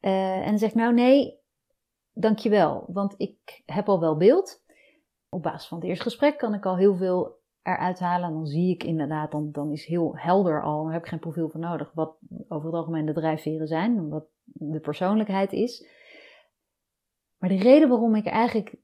en 0.00 0.44
dan 0.44 0.58
zeg 0.58 0.68
ik, 0.68 0.74
nou 0.74 0.94
nee, 0.94 1.38
dankjewel. 2.12 2.84
Want 2.86 3.14
ik 3.16 3.62
heb 3.66 3.88
al 3.88 4.00
wel 4.00 4.16
beeld 4.16 4.62
op 5.30 5.42
basis 5.42 5.68
van 5.68 5.78
het 5.78 5.86
eerste 5.86 6.04
gesprek 6.04 6.38
kan 6.38 6.54
ik 6.54 6.66
al 6.66 6.76
heel 6.76 6.96
veel 6.96 7.38
eruit 7.62 7.98
halen. 7.98 8.28
En 8.28 8.34
dan 8.34 8.46
zie 8.46 8.70
ik 8.74 8.84
inderdaad, 8.84 9.30
dan, 9.30 9.52
dan 9.52 9.72
is 9.72 9.84
heel 9.84 10.16
helder 10.16 10.62
al, 10.62 10.82
dan 10.82 10.92
heb 10.92 11.02
ik 11.02 11.08
geen 11.08 11.18
profiel 11.18 11.48
voor 11.48 11.60
nodig, 11.60 11.92
wat 11.94 12.16
over 12.48 12.66
het 12.66 12.74
algemeen 12.74 13.06
de 13.06 13.12
drijfveren 13.12 13.66
zijn, 13.66 14.08
wat 14.08 14.26
de 14.44 14.80
persoonlijkheid 14.80 15.52
is. 15.52 15.86
Maar 17.38 17.48
de 17.48 17.58
reden 17.58 17.88
waarom 17.88 18.14
ik 18.14 18.26
eigenlijk 18.26 18.74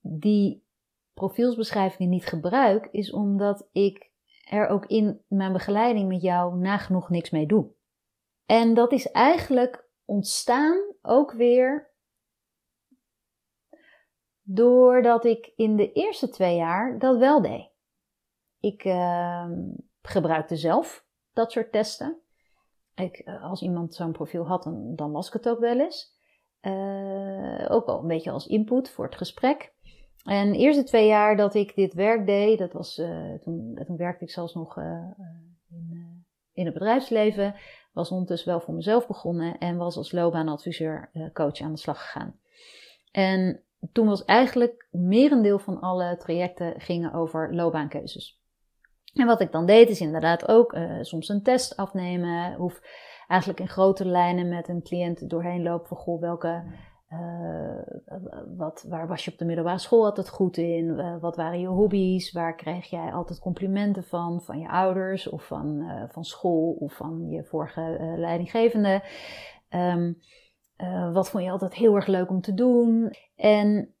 die 0.00 0.66
profielsbeschrijvingen 1.14 2.10
niet 2.10 2.26
gebruik, 2.26 2.88
is 2.90 3.12
omdat 3.12 3.68
ik 3.72 4.10
er 4.50 4.68
ook 4.68 4.86
in 4.86 5.22
mijn 5.28 5.52
begeleiding 5.52 6.08
met 6.08 6.22
jou 6.22 6.56
nagenoeg 6.56 7.08
niks 7.08 7.30
mee 7.30 7.46
doe. 7.46 7.70
En 8.46 8.74
dat 8.74 8.92
is 8.92 9.10
eigenlijk 9.10 9.88
ontstaan 10.04 10.94
ook 11.02 11.32
weer 11.32 11.91
Doordat 14.54 15.24
ik 15.24 15.52
in 15.56 15.76
de 15.76 15.92
eerste 15.92 16.28
twee 16.28 16.56
jaar 16.56 16.98
dat 16.98 17.18
wel 17.18 17.42
deed. 17.42 17.70
Ik 18.60 18.84
uh, 18.84 19.50
gebruikte 20.02 20.56
zelf 20.56 21.06
dat 21.32 21.52
soort 21.52 21.72
testen. 21.72 22.20
Ik, 22.94 23.16
eh, 23.18 23.42
als 23.44 23.62
iemand 23.62 23.94
zo'n 23.94 24.12
profiel 24.12 24.46
had, 24.46 24.62
dan, 24.96 25.10
las 25.10 25.26
ik 25.26 25.32
het 25.32 25.48
ook 25.48 25.58
wel 25.58 25.80
eens. 25.80 26.20
Uh, 26.62 27.66
ook 27.68 27.86
al 27.86 28.00
een 28.00 28.06
beetje 28.06 28.30
als 28.30 28.46
input 28.46 28.90
voor 28.90 29.04
het 29.04 29.16
gesprek. 29.16 29.72
En 30.24 30.52
de 30.52 30.58
eerste 30.58 30.84
twee 30.84 31.06
jaar 31.06 31.36
dat 31.36 31.54
ik 31.54 31.74
dit 31.74 31.94
werk 31.94 32.26
deed, 32.26 32.58
dat 32.58 32.72
was, 32.72 32.98
uh, 32.98 33.34
toen, 33.34 33.80
toen 33.86 33.96
werkte 33.96 34.24
ik 34.24 34.30
zelfs 34.30 34.54
nog 34.54 34.76
in, 35.70 36.26
in 36.52 36.64
het 36.64 36.74
bedrijfsleven. 36.74 37.54
Was 37.92 38.10
ondertussen 38.10 38.48
wel 38.48 38.60
voor 38.60 38.74
mezelf 38.74 39.06
begonnen 39.06 39.58
en 39.58 39.76
was 39.76 39.96
als 39.96 40.12
loopbaanadviseur 40.12 41.10
coach 41.32 41.60
aan 41.60 41.72
de 41.72 41.78
slag 41.78 42.00
gegaan. 42.00 42.40
En 43.10 43.64
toen 43.92 44.06
was 44.06 44.24
eigenlijk 44.24 44.88
merendeel 44.90 45.58
van 45.58 45.80
alle 45.80 46.16
trajecten 46.16 46.80
gingen 46.80 47.12
over 47.12 47.54
loopbaankeuzes. 47.54 48.40
En 49.14 49.26
wat 49.26 49.40
ik 49.40 49.52
dan 49.52 49.66
deed 49.66 49.88
is 49.88 50.00
inderdaad 50.00 50.48
ook 50.48 50.72
uh, 50.72 50.98
soms 51.00 51.28
een 51.28 51.42
test 51.42 51.76
afnemen. 51.76 52.60
Of 52.60 52.80
eigenlijk 53.26 53.60
in 53.60 53.68
grote 53.68 54.06
lijnen 54.06 54.48
met 54.48 54.68
een 54.68 54.82
cliënt 54.82 55.30
doorheen 55.30 55.62
lopen 55.62 55.86
van 55.86 55.96
goh, 55.96 56.20
welke, 56.20 56.62
uh, 57.08 57.78
wat, 58.56 58.86
waar 58.88 59.08
was 59.08 59.24
je 59.24 59.32
op 59.32 59.38
de 59.38 59.44
middelbare 59.44 59.78
school 59.78 60.04
altijd 60.04 60.28
goed 60.28 60.56
in? 60.56 60.84
Uh, 60.84 61.20
wat 61.20 61.36
waren 61.36 61.60
je 61.60 61.66
hobby's? 61.66 62.32
Waar 62.32 62.54
kreeg 62.54 62.86
jij 62.86 63.12
altijd 63.12 63.40
complimenten 63.40 64.04
van? 64.04 64.42
Van 64.42 64.58
je 64.58 64.68
ouders 64.68 65.28
of 65.28 65.46
van, 65.46 65.84
van 66.08 66.24
school 66.24 66.76
of 66.78 66.92
van 66.92 67.28
je 67.28 67.44
vorige 67.44 68.14
leidinggevende? 68.16 69.02
Um, 69.70 70.18
uh, 70.76 71.12
wat 71.12 71.30
vond 71.30 71.44
je 71.44 71.50
altijd 71.50 71.74
heel 71.74 71.94
erg 71.94 72.06
leuk 72.06 72.30
om 72.30 72.40
te 72.40 72.54
doen? 72.54 73.12
En 73.34 73.94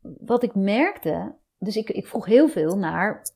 wat 0.00 0.42
ik 0.42 0.54
merkte, 0.54 1.38
dus 1.58 1.76
ik, 1.76 1.90
ik 1.90 2.06
vroeg 2.06 2.26
heel 2.26 2.48
veel 2.48 2.78
naar, 2.78 3.26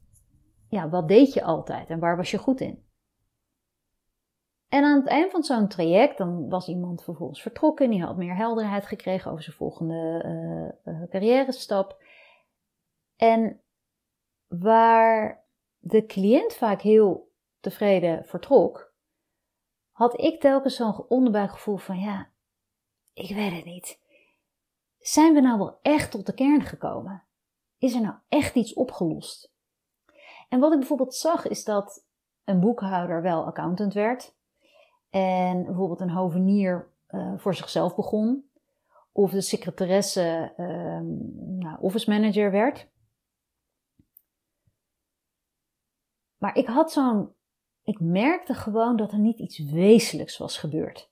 ja, 0.68 0.88
wat 0.88 1.08
deed 1.08 1.32
je 1.32 1.42
altijd 1.42 1.90
en 1.90 1.98
waar 1.98 2.16
was 2.16 2.30
je 2.30 2.38
goed 2.38 2.60
in? 2.60 2.84
En 4.68 4.84
aan 4.84 4.98
het 4.98 5.08
eind 5.08 5.30
van 5.30 5.42
zo'n 5.42 5.68
traject, 5.68 6.18
dan 6.18 6.48
was 6.48 6.68
iemand 6.68 7.04
vervolgens 7.04 7.42
vertrokken, 7.42 7.90
die 7.90 8.02
had 8.02 8.16
meer 8.16 8.36
helderheid 8.36 8.86
gekregen 8.86 9.30
over 9.30 9.42
zijn 9.42 9.56
volgende 9.56 10.24
uh, 10.84 10.94
uh, 10.94 11.08
carrière 11.08 11.52
stap. 11.52 12.02
En 13.16 13.60
waar 14.46 15.44
de 15.78 16.06
cliënt 16.06 16.54
vaak 16.54 16.80
heel 16.80 17.32
tevreden 17.60 18.24
vertrok, 18.24 18.85
had 19.96 20.20
ik 20.20 20.40
telkens 20.40 20.76
zo'n 20.76 21.08
onderbuikgevoel 21.08 21.76
van 21.76 21.98
ja, 21.98 22.30
ik 23.12 23.34
weet 23.34 23.52
het 23.52 23.64
niet. 23.64 24.00
Zijn 24.98 25.34
we 25.34 25.40
nou 25.40 25.58
wel 25.58 25.78
echt 25.82 26.10
tot 26.10 26.26
de 26.26 26.34
kern 26.34 26.62
gekomen? 26.62 27.22
Is 27.78 27.94
er 27.94 28.00
nou 28.00 28.14
echt 28.28 28.54
iets 28.54 28.74
opgelost? 28.74 29.52
En 30.48 30.60
wat 30.60 30.72
ik 30.72 30.78
bijvoorbeeld 30.78 31.14
zag 31.14 31.46
is 31.46 31.64
dat 31.64 32.04
een 32.44 32.60
boekhouder 32.60 33.22
wel 33.22 33.44
accountant 33.44 33.94
werd 33.94 34.34
en 35.10 35.64
bijvoorbeeld 35.64 36.00
een 36.00 36.10
hovenier 36.10 36.92
uh, 37.10 37.38
voor 37.38 37.54
zichzelf 37.54 37.94
begon 37.94 38.50
of 39.12 39.30
de 39.30 39.40
secretaresse 39.40 40.52
uh, 40.56 41.00
nou, 41.58 41.80
office 41.80 42.10
manager 42.10 42.50
werd. 42.50 42.88
Maar 46.36 46.56
ik 46.56 46.66
had 46.66 46.92
zo'n 46.92 47.35
ik 47.86 48.00
merkte 48.00 48.54
gewoon 48.54 48.96
dat 48.96 49.12
er 49.12 49.18
niet 49.18 49.38
iets 49.38 49.58
wezenlijks 49.58 50.38
was 50.38 50.58
gebeurd. 50.58 51.10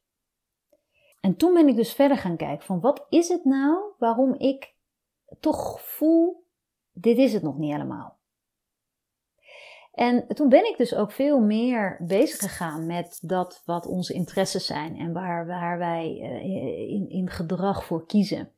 En 1.21 1.37
toen 1.37 1.55
ben 1.55 1.69
ik 1.69 1.77
dus 1.77 1.93
verder 1.93 2.17
gaan 2.17 2.37
kijken 2.37 2.67
van 2.67 2.81
wat 2.81 3.07
is 3.09 3.29
het 3.29 3.45
nou 3.45 3.93
waarom 3.99 4.35
ik 4.35 4.75
toch 5.41 5.81
voel, 5.81 6.47
dit 6.93 7.19
is 7.19 7.33
het 7.33 7.43
nog 7.43 7.59
niet 7.59 7.73
helemaal. 7.73 8.19
En 9.93 10.27
toen 10.27 10.49
ben 10.49 10.69
ik 10.69 10.77
dus 10.77 10.95
ook 10.95 11.13
veel 11.13 11.41
meer 11.41 11.97
bezig 12.01 12.39
gegaan 12.39 12.87
met 12.87 13.19
dat 13.23 13.63
wat 13.65 13.87
onze 13.87 14.15
interesses 14.15 14.67
zijn 14.67 14.97
en 14.97 15.13
waar, 15.13 15.47
waar 15.47 15.79
wij 15.79 16.19
eh, 16.21 16.91
in, 16.91 17.09
in 17.09 17.31
gedrag 17.31 17.85
voor 17.85 18.07
kiezen. 18.07 18.53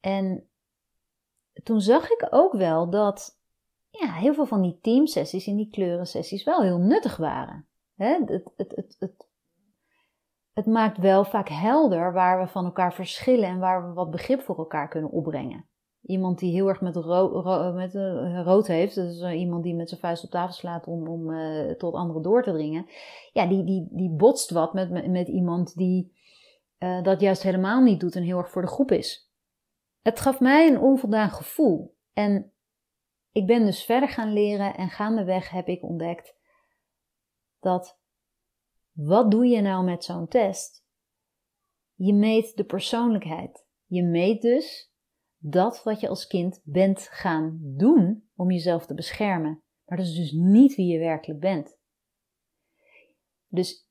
En 0.00 0.48
toen 1.62 1.80
zag 1.80 2.10
ik 2.10 2.26
ook 2.30 2.52
wel 2.52 2.90
dat 2.90 3.39
ja, 3.90 4.12
heel 4.12 4.34
veel 4.34 4.46
van 4.46 4.62
die 4.62 4.78
teamsessies 4.80 5.46
en 5.46 5.56
die 5.56 5.70
kleurensessies 5.70 6.44
wel 6.44 6.62
heel 6.62 6.78
nuttig 6.78 7.16
waren. 7.16 7.66
Het, 7.94 8.28
het, 8.28 8.52
het, 8.56 8.76
het, 8.76 8.96
het, 8.98 9.28
het 10.52 10.66
maakt 10.66 10.98
wel 10.98 11.24
vaak 11.24 11.48
helder 11.48 12.12
waar 12.12 12.40
we 12.40 12.46
van 12.46 12.64
elkaar 12.64 12.94
verschillen 12.94 13.48
en 13.48 13.58
waar 13.58 13.88
we 13.88 13.92
wat 13.94 14.10
begrip 14.10 14.40
voor 14.40 14.58
elkaar 14.58 14.88
kunnen 14.88 15.10
opbrengen. 15.10 15.68
Iemand 16.00 16.38
die 16.38 16.52
heel 16.52 16.68
erg 16.68 16.80
met, 16.80 16.96
ro 16.96 17.72
met 17.72 17.94
uh, 17.94 18.42
rood 18.44 18.66
heeft, 18.66 18.94
dus 18.94 19.20
uh, 19.20 19.40
iemand 19.40 19.62
die 19.62 19.74
met 19.74 19.88
zijn 19.88 20.00
vuist 20.00 20.24
op 20.24 20.30
tafel 20.30 20.52
slaat 20.52 20.86
om, 20.86 21.08
om 21.08 21.30
uh, 21.30 21.72
tot 21.72 21.94
anderen 21.94 22.22
door 22.22 22.42
te 22.42 22.52
dringen, 22.52 22.86
ja, 23.32 23.46
die, 23.46 23.64
die, 23.64 23.88
die 23.90 24.10
botst 24.10 24.50
wat 24.50 24.74
met, 24.74 24.90
met, 24.90 25.10
met 25.10 25.28
iemand 25.28 25.76
die 25.76 26.18
dat 27.02 27.20
juist 27.20 27.42
helemaal 27.42 27.82
niet 27.82 28.00
doet 28.00 28.16
en 28.16 28.22
heel 28.22 28.38
erg 28.38 28.50
voor 28.50 28.62
de 28.62 28.68
groep 28.68 28.90
is. 28.90 29.32
Het 30.02 30.20
gaf 30.20 30.40
mij 30.40 30.68
een 30.68 30.80
onvoldaan 30.80 31.30
gevoel. 31.30 31.96
En 32.12 32.49
ik 33.32 33.46
ben 33.46 33.64
dus 33.64 33.84
verder 33.84 34.08
gaan 34.08 34.32
leren 34.32 34.76
en 34.76 34.90
gaandeweg 34.90 35.50
heb 35.50 35.66
ik 35.66 35.82
ontdekt 35.82 36.38
dat 37.58 37.98
wat 38.92 39.30
doe 39.30 39.46
je 39.46 39.60
nou 39.60 39.84
met 39.84 40.04
zo'n 40.04 40.28
test? 40.28 40.84
Je 41.94 42.14
meet 42.14 42.56
de 42.56 42.64
persoonlijkheid. 42.64 43.66
Je 43.86 44.02
meet 44.02 44.42
dus 44.42 44.92
dat 45.36 45.82
wat 45.82 46.00
je 46.00 46.08
als 46.08 46.26
kind 46.26 46.60
bent 46.64 47.00
gaan 47.00 47.58
doen 47.62 48.30
om 48.36 48.50
jezelf 48.50 48.86
te 48.86 48.94
beschermen. 48.94 49.62
Maar 49.84 49.98
dat 49.98 50.06
is 50.06 50.14
dus 50.14 50.32
niet 50.32 50.74
wie 50.74 50.86
je 50.86 50.98
werkelijk 50.98 51.40
bent. 51.40 51.78
Dus, 53.46 53.88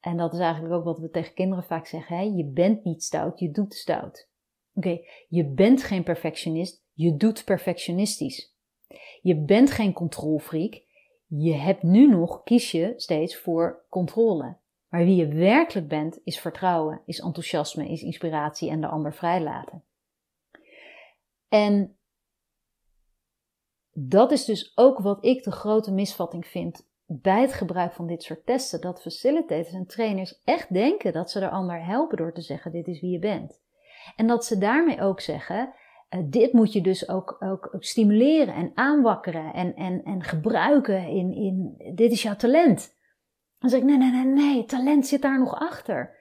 en 0.00 0.16
dat 0.16 0.32
is 0.32 0.38
eigenlijk 0.38 0.74
ook 0.74 0.84
wat 0.84 0.98
we 0.98 1.10
tegen 1.10 1.34
kinderen 1.34 1.64
vaak 1.64 1.86
zeggen: 1.86 2.16
hè? 2.16 2.22
je 2.22 2.50
bent 2.50 2.84
niet 2.84 3.02
stout, 3.02 3.38
je 3.38 3.50
doet 3.50 3.74
stout. 3.74 4.30
Oké, 4.74 5.00
je 5.28 5.52
bent 5.52 5.82
geen 5.82 6.02
perfectionist, 6.02 6.85
je 6.96 7.16
doet 7.16 7.44
perfectionistisch. 7.44 8.54
Je 9.22 9.36
bent 9.36 9.70
geen 9.70 9.92
controlfreak, 9.92 10.82
je 11.26 11.54
hebt 11.54 11.82
nu 11.82 12.08
nog, 12.08 12.42
kies 12.42 12.70
je 12.70 12.92
steeds 12.96 13.36
voor 13.36 13.84
controle. 13.88 14.56
Maar 14.88 15.04
wie 15.04 15.16
je 15.16 15.28
werkelijk 15.28 15.88
bent, 15.88 16.20
is 16.24 16.38
vertrouwen, 16.38 17.00
is 17.06 17.20
enthousiasme, 17.20 17.88
is 17.88 18.02
inspiratie 18.02 18.70
en 18.70 18.80
de 18.80 18.86
ander 18.86 19.14
vrijlaten. 19.14 19.84
En 21.48 21.96
dat 23.92 24.32
is 24.32 24.44
dus 24.44 24.72
ook 24.76 24.98
wat 24.98 25.24
ik 25.24 25.44
de 25.44 25.52
grote 25.52 25.92
misvatting 25.92 26.46
vind 26.46 26.88
bij 27.06 27.40
het 27.40 27.52
gebruik 27.52 27.92
van 27.92 28.06
dit 28.06 28.22
soort 28.22 28.46
testen. 28.46 28.80
Dat 28.80 29.02
facilitators 29.02 29.72
en 29.72 29.86
trainers 29.86 30.40
echt 30.44 30.72
denken 30.72 31.12
dat 31.12 31.30
ze 31.30 31.40
de 31.40 31.50
ander 31.50 31.84
helpen 31.84 32.16
door 32.16 32.32
te 32.32 32.40
zeggen: 32.40 32.72
dit 32.72 32.86
is 32.86 33.00
wie 33.00 33.10
je 33.10 33.18
bent. 33.18 33.60
En 34.16 34.26
dat 34.26 34.44
ze 34.44 34.58
daarmee 34.58 35.00
ook 35.00 35.20
zeggen: 35.20 35.74
dit 36.24 36.52
moet 36.52 36.72
je 36.72 36.80
dus 36.80 37.08
ook, 37.08 37.36
ook, 37.38 37.70
ook, 37.74 37.84
stimuleren 37.84 38.54
en 38.54 38.72
aanwakkeren 38.74 39.52
en, 39.52 39.74
en, 39.74 40.02
en 40.04 40.22
gebruiken 40.22 41.08
in, 41.08 41.34
in 41.34 41.74
dit 41.94 42.12
is 42.12 42.22
jouw 42.22 42.36
talent. 42.36 42.94
Dan 43.58 43.70
zeg 43.70 43.80
ik, 43.80 43.86
nee, 43.86 43.96
nee, 43.96 44.10
nee, 44.10 44.24
nee, 44.24 44.64
talent 44.64 45.06
zit 45.06 45.22
daar 45.22 45.38
nog 45.38 45.54
achter. 45.54 46.16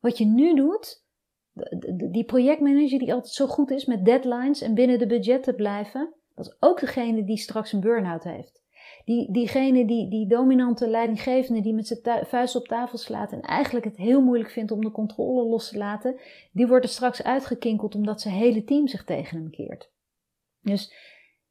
Wat 0.00 0.18
je 0.18 0.26
nu 0.26 0.54
doet, 0.54 1.04
die 2.10 2.24
projectmanager 2.24 2.98
die 2.98 3.12
altijd 3.12 3.34
zo 3.34 3.46
goed 3.46 3.70
is 3.70 3.84
met 3.84 4.04
deadlines 4.04 4.60
en 4.60 4.74
binnen 4.74 4.98
de 4.98 5.06
budgetten 5.06 5.54
blijven, 5.54 6.14
dat 6.34 6.46
is 6.46 6.56
ook 6.60 6.80
degene 6.80 7.24
die 7.24 7.38
straks 7.38 7.72
een 7.72 7.80
burn-out 7.80 8.24
heeft. 8.24 8.64
Die, 9.06 9.32
diegene 9.32 9.86
die, 9.86 10.10
die 10.10 10.26
dominante 10.26 10.88
leidinggevende 10.88 11.60
die 11.60 11.74
met 11.74 11.86
zijn 11.86 12.26
vuist 12.26 12.56
op 12.56 12.66
tafel 12.66 12.98
slaat 12.98 13.32
en 13.32 13.40
eigenlijk 13.40 13.84
het 13.84 13.96
heel 13.96 14.20
moeilijk 14.20 14.50
vindt 14.50 14.70
om 14.70 14.80
de 14.80 14.90
controle 14.90 15.48
los 15.48 15.68
te 15.68 15.78
laten, 15.78 16.20
die 16.52 16.66
wordt 16.66 16.84
er 16.84 16.90
straks 16.90 17.22
uitgekinkeld 17.22 17.94
omdat 17.94 18.20
zijn 18.20 18.34
hele 18.34 18.64
team 18.64 18.88
zich 18.88 19.04
tegen 19.04 19.36
hem 19.36 19.50
keert. 19.50 19.90
Dus 20.60 20.94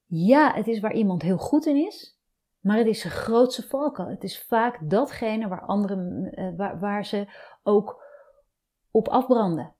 ja, 0.05 0.53
het 0.53 0.67
is 0.67 0.79
waar 0.79 0.93
iemand 0.93 1.21
heel 1.21 1.37
goed 1.37 1.65
in 1.65 1.75
is, 1.75 2.19
maar 2.59 2.77
het 2.77 2.87
is 2.87 3.01
zijn 3.01 3.13
grootste 3.13 3.67
valkuil. 3.67 4.09
Het 4.09 4.23
is 4.23 4.41
vaak 4.41 4.89
datgene 4.89 5.47
waar, 5.47 5.65
anderen, 5.65 6.31
eh, 6.33 6.55
waar, 6.57 6.79
waar 6.79 7.05
ze 7.05 7.27
ook 7.63 8.03
op 8.91 9.07
afbranden. 9.07 9.73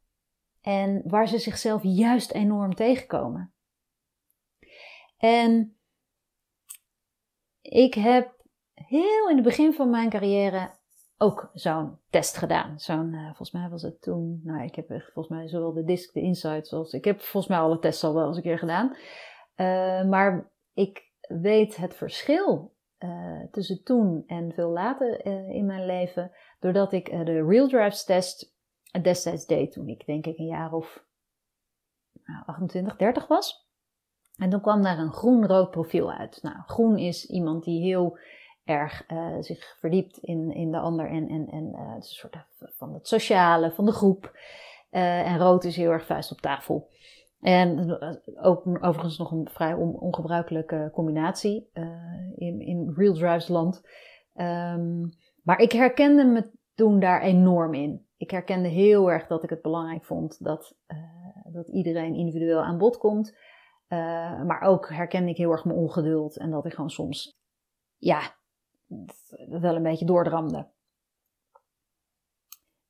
En 0.61 1.01
waar 1.05 1.27
ze 1.27 1.38
zichzelf 1.38 1.81
juist 1.83 2.31
enorm 2.31 2.75
tegenkomen. 2.75 3.53
En 5.17 5.74
ik 7.69 7.93
heb 7.93 8.34
heel 8.73 9.30
in 9.30 9.36
het 9.36 9.45
begin 9.45 9.73
van 9.73 9.89
mijn 9.89 10.10
carrière 10.10 10.69
ook 11.17 11.49
zo'n 11.54 11.99
test 12.10 12.38
gedaan. 12.38 12.80
Zo'n, 12.80 13.13
uh, 13.13 13.25
volgens 13.25 13.51
mij 13.51 13.69
was 13.69 13.82
het 13.82 14.01
toen, 14.01 14.41
nou 14.43 14.63
ik 14.63 14.75
heb 14.75 14.88
volgens 14.88 15.28
mij 15.28 15.47
zowel 15.47 15.73
de 15.73 15.84
DISC, 15.84 16.13
de 16.13 16.21
Insights 16.21 16.73
als, 16.73 16.93
ik 16.93 17.06
heb 17.06 17.19
volgens 17.21 17.47
mij 17.47 17.58
alle 17.62 17.80
tests 17.80 18.04
al 18.04 18.13
wel 18.13 18.28
eens 18.28 18.38
een 18.38 18.43
keer 18.43 18.60
gedaan. 18.60 18.89
Uh, 19.56 20.10
maar 20.10 20.51
ik 20.73 21.13
weet 21.28 21.75
het 21.75 21.95
verschil 21.95 22.75
uh, 22.99 23.43
tussen 23.51 23.84
toen 23.84 24.23
en 24.28 24.54
veel 24.54 24.69
later 24.69 25.25
in 25.49 25.65
mijn 25.65 25.86
leven, 25.86 26.32
doordat 26.60 26.91
ik 26.91 27.10
de 27.10 27.45
Real 27.45 27.67
Drives 27.67 28.04
test 28.04 28.54
destijds 29.01 29.45
deed 29.45 29.71
toen 29.71 29.88
ik 29.88 30.06
denk 30.06 30.25
ik 30.25 30.38
een 30.38 30.45
jaar 30.45 30.73
of 30.73 31.06
nou, 32.23 32.45
28, 32.45 32.95
30 32.95 33.28
was. 33.28 33.64
En 34.37 34.49
toen 34.49 34.61
kwam 34.61 34.81
daar 34.81 34.99
een 34.99 35.13
groen-rood 35.13 35.71
profiel 35.71 36.11
uit. 36.11 36.39
Nou, 36.41 36.55
groen 36.65 36.97
is 36.97 37.25
iemand 37.29 37.63
die 37.63 37.81
heel 37.81 38.17
erg 38.63 39.09
uh, 39.11 39.35
zich 39.39 39.77
verdiept 39.79 40.17
in, 40.17 40.51
in 40.51 40.71
de 40.71 40.79
ander 40.79 41.09
en, 41.09 41.27
en, 41.27 41.47
en 41.47 41.65
uh, 41.65 41.93
het 41.93 41.95
een 41.95 42.01
soort 42.01 42.35
van 42.57 42.93
het 42.93 43.07
sociale, 43.07 43.71
van 43.71 43.85
de 43.85 43.91
groep. 43.91 44.37
Uh, 44.91 45.31
en 45.31 45.37
rood 45.37 45.63
is 45.63 45.75
heel 45.75 45.91
erg 45.91 46.05
vuist 46.05 46.31
op 46.31 46.41
tafel. 46.41 46.89
En 47.41 47.97
ook 48.41 48.65
overigens 48.65 49.17
nog 49.17 49.31
een 49.31 49.49
vrij 49.51 49.73
on, 49.73 49.99
ongebruikelijke 49.99 50.89
combinatie 50.93 51.69
in, 52.35 52.59
in 52.59 52.93
Real 52.95 53.13
Drives 53.13 53.47
land. 53.47 53.87
Um, 54.35 55.13
maar 55.43 55.59
ik 55.59 55.71
herkende 55.71 56.25
me 56.25 56.51
toen 56.75 56.99
daar 56.99 57.21
enorm 57.21 57.73
in. 57.73 58.05
Ik 58.17 58.31
herkende 58.31 58.67
heel 58.67 59.11
erg 59.11 59.27
dat 59.27 59.43
ik 59.43 59.49
het 59.49 59.61
belangrijk 59.61 60.05
vond 60.05 60.43
dat, 60.43 60.75
dat 61.43 61.67
iedereen 61.67 62.15
individueel 62.15 62.61
aan 62.61 62.77
bod 62.77 62.97
komt. 62.97 63.37
Uh, 63.87 64.43
maar 64.43 64.61
ook 64.61 64.89
herkende 64.89 65.29
ik 65.29 65.37
heel 65.37 65.51
erg 65.51 65.65
mijn 65.65 65.77
ongeduld 65.77 66.37
en 66.37 66.51
dat 66.51 66.65
ik 66.65 66.73
gewoon 66.73 66.89
soms, 66.89 67.39
ja, 67.97 68.35
wel 69.47 69.75
een 69.75 69.83
beetje 69.83 70.05
doordramde. 70.05 70.71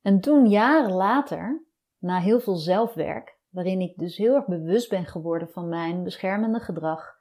En 0.00 0.20
toen, 0.20 0.48
jaren 0.48 0.92
later, 0.92 1.66
na 1.98 2.18
heel 2.18 2.40
veel 2.40 2.56
zelfwerk, 2.56 3.38
waarin 3.48 3.80
ik 3.80 3.96
dus 3.96 4.16
heel 4.16 4.34
erg 4.34 4.46
bewust 4.46 4.90
ben 4.90 5.04
geworden 5.04 5.48
van 5.48 5.68
mijn 5.68 6.02
beschermende 6.02 6.60
gedrag, 6.60 7.14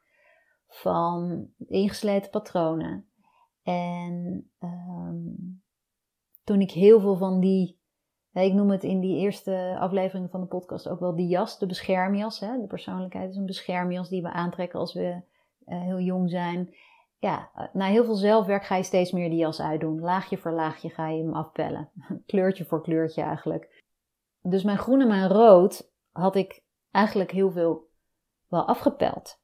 van 0.67 1.47
ingesleten 1.67 2.31
patronen. 2.31 3.09
En 3.63 4.51
um, 4.59 5.63
toen 6.43 6.61
ik 6.61 6.71
heel 6.71 6.99
veel 6.99 7.15
van 7.15 7.39
die 7.39 7.74
ik 8.43 8.54
noem 8.54 8.69
het 8.69 8.84
in 8.84 9.00
die 9.00 9.17
eerste 9.17 9.76
aflevering 9.80 10.30
van 10.30 10.41
de 10.41 10.48
podcast 10.48 10.89
ook 10.89 11.00
wel 11.00 11.15
die 11.15 11.28
jas, 11.28 11.60
de 11.60 11.65
beschermjas. 11.65 12.39
Hè? 12.39 12.60
De 12.62 12.67
persoonlijkheid 12.67 13.30
is 13.30 13.36
een 13.36 13.45
beschermjas 13.45 14.10
die 14.10 14.21
we 14.21 14.32
aantrekken 14.32 14.80
als 14.80 14.93
we 14.93 15.21
uh, 15.65 15.82
heel 15.82 16.00
jong 16.00 16.30
zijn. 16.30 16.76
Ja, 17.19 17.69
na 17.74 17.86
heel 17.86 18.06
veel 18.06 18.15
zelfwerk 18.15 18.63
ga 18.63 18.76
je 18.76 18.84
steeds 18.84 19.12
meer 19.12 19.30
die 19.30 19.39
jas 19.39 19.62
uitdoen. 19.62 20.00
Laagje 20.00 20.38
voor 20.38 20.52
laagje 20.52 20.89
ga 20.89 21.08
je 21.08 21.24
hem 21.24 21.34
afpellen. 21.34 21.89
kleurtje 22.26 22.65
voor 22.65 22.82
kleurtje 22.82 23.21
eigenlijk. 23.21 23.84
Dus 24.41 24.63
mijn 24.63 24.78
groen 24.78 25.02
en 25.02 25.08
mijn 25.08 25.30
rood 25.30 25.91
had 26.12 26.36
ik 26.36 26.63
eigenlijk 26.91 27.32
heel 27.32 27.52
veel 27.52 27.89
wel 28.48 28.67
afgepeld. 28.67 29.39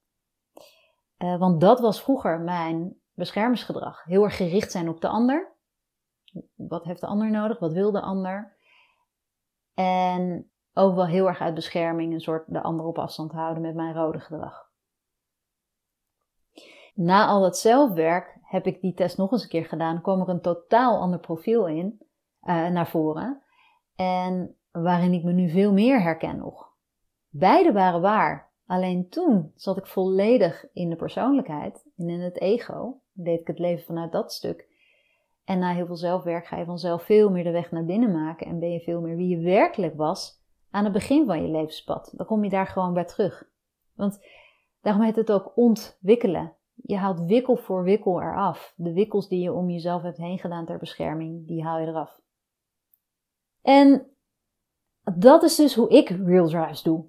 Uh, 1.17 1.39
want 1.39 1.61
dat 1.61 1.79
was 1.79 2.03
vroeger 2.03 2.39
mijn 2.39 2.95
beschermersgedrag. 3.13 4.03
Heel 4.03 4.23
erg 4.23 4.35
gericht 4.35 4.71
zijn 4.71 4.89
op 4.89 5.01
de 5.01 5.07
ander. 5.07 5.51
Wat 6.55 6.83
heeft 6.83 7.01
de 7.01 7.07
ander 7.07 7.31
nodig? 7.31 7.59
Wat 7.59 7.73
wil 7.73 7.91
de 7.91 8.01
ander? 8.01 8.59
En 9.73 10.51
ook 10.73 10.95
wel 10.95 11.07
heel 11.07 11.27
erg 11.27 11.41
uit 11.41 11.53
bescherming 11.53 12.13
een 12.13 12.21
soort 12.21 12.43
de 12.47 12.61
ander 12.61 12.85
op 12.85 12.97
afstand 12.97 13.31
houden 13.31 13.61
met 13.61 13.75
mijn 13.75 13.93
rode 13.93 14.19
gedrag. 14.19 14.69
Na 16.93 17.25
al 17.25 17.41
dat 17.41 17.57
zelfwerk 17.57 18.37
heb 18.41 18.65
ik 18.65 18.81
die 18.81 18.93
test 18.93 19.17
nog 19.17 19.31
eens 19.31 19.43
een 19.43 19.49
keer 19.49 19.65
gedaan. 19.65 20.01
kwam 20.01 20.21
er 20.21 20.29
een 20.29 20.41
totaal 20.41 20.99
ander 20.99 21.19
profiel 21.19 21.67
in, 21.67 22.01
uh, 22.43 22.67
naar 22.67 22.87
voren. 22.87 23.41
En 23.95 24.55
waarin 24.71 25.13
ik 25.13 25.23
me 25.23 25.31
nu 25.31 25.49
veel 25.49 25.73
meer 25.73 26.01
herken 26.01 26.37
nog. 26.37 26.69
Beide 27.29 27.71
waren 27.71 28.01
waar. 28.01 28.51
Alleen 28.65 29.09
toen 29.09 29.51
zat 29.55 29.77
ik 29.77 29.87
volledig 29.87 30.65
in 30.73 30.89
de 30.89 30.95
persoonlijkheid 30.95 31.85
en 31.97 32.09
in 32.09 32.19
het 32.19 32.39
ego. 32.39 33.01
Deed 33.11 33.39
ik 33.39 33.47
het 33.47 33.59
leven 33.59 33.85
vanuit 33.85 34.11
dat 34.11 34.33
stuk. 34.33 34.69
En 35.51 35.59
na 35.59 35.73
heel 35.73 35.85
veel 35.85 35.95
zelfwerk 35.95 36.45
ga 36.45 36.57
je 36.57 36.65
vanzelf 36.65 37.03
veel 37.03 37.29
meer 37.29 37.43
de 37.43 37.51
weg 37.51 37.71
naar 37.71 37.85
binnen 37.85 38.11
maken 38.11 38.47
en 38.47 38.59
ben 38.59 38.71
je 38.71 38.79
veel 38.79 39.01
meer 39.01 39.15
wie 39.15 39.27
je 39.27 39.43
werkelijk 39.43 39.95
was 39.95 40.41
aan 40.69 40.83
het 40.83 40.93
begin 40.93 41.25
van 41.25 41.41
je 41.41 41.47
levenspad. 41.47 42.13
Dan 42.15 42.25
kom 42.25 42.43
je 42.43 42.49
daar 42.49 42.67
gewoon 42.67 42.93
bij 42.93 43.05
terug. 43.05 43.49
Want 43.95 44.25
daarom 44.81 45.03
heet 45.03 45.15
het 45.15 45.31
ook 45.31 45.51
ontwikkelen. 45.55 46.53
Je 46.75 46.97
haalt 46.97 47.25
wikkel 47.25 47.55
voor 47.55 47.83
wikkel 47.83 48.21
eraf. 48.21 48.73
De 48.75 48.93
wikkels 48.93 49.27
die 49.27 49.41
je 49.41 49.53
om 49.53 49.69
jezelf 49.69 50.01
hebt 50.01 50.17
heen 50.17 50.39
gedaan 50.39 50.65
ter 50.65 50.77
bescherming, 50.77 51.47
die 51.47 51.63
haal 51.63 51.79
je 51.79 51.87
eraf. 51.87 52.21
En 53.61 54.07
dat 55.15 55.43
is 55.43 55.55
dus 55.55 55.75
hoe 55.75 55.89
ik 55.89 56.09
real 56.09 56.47
drives 56.47 56.81
doe. 56.81 57.05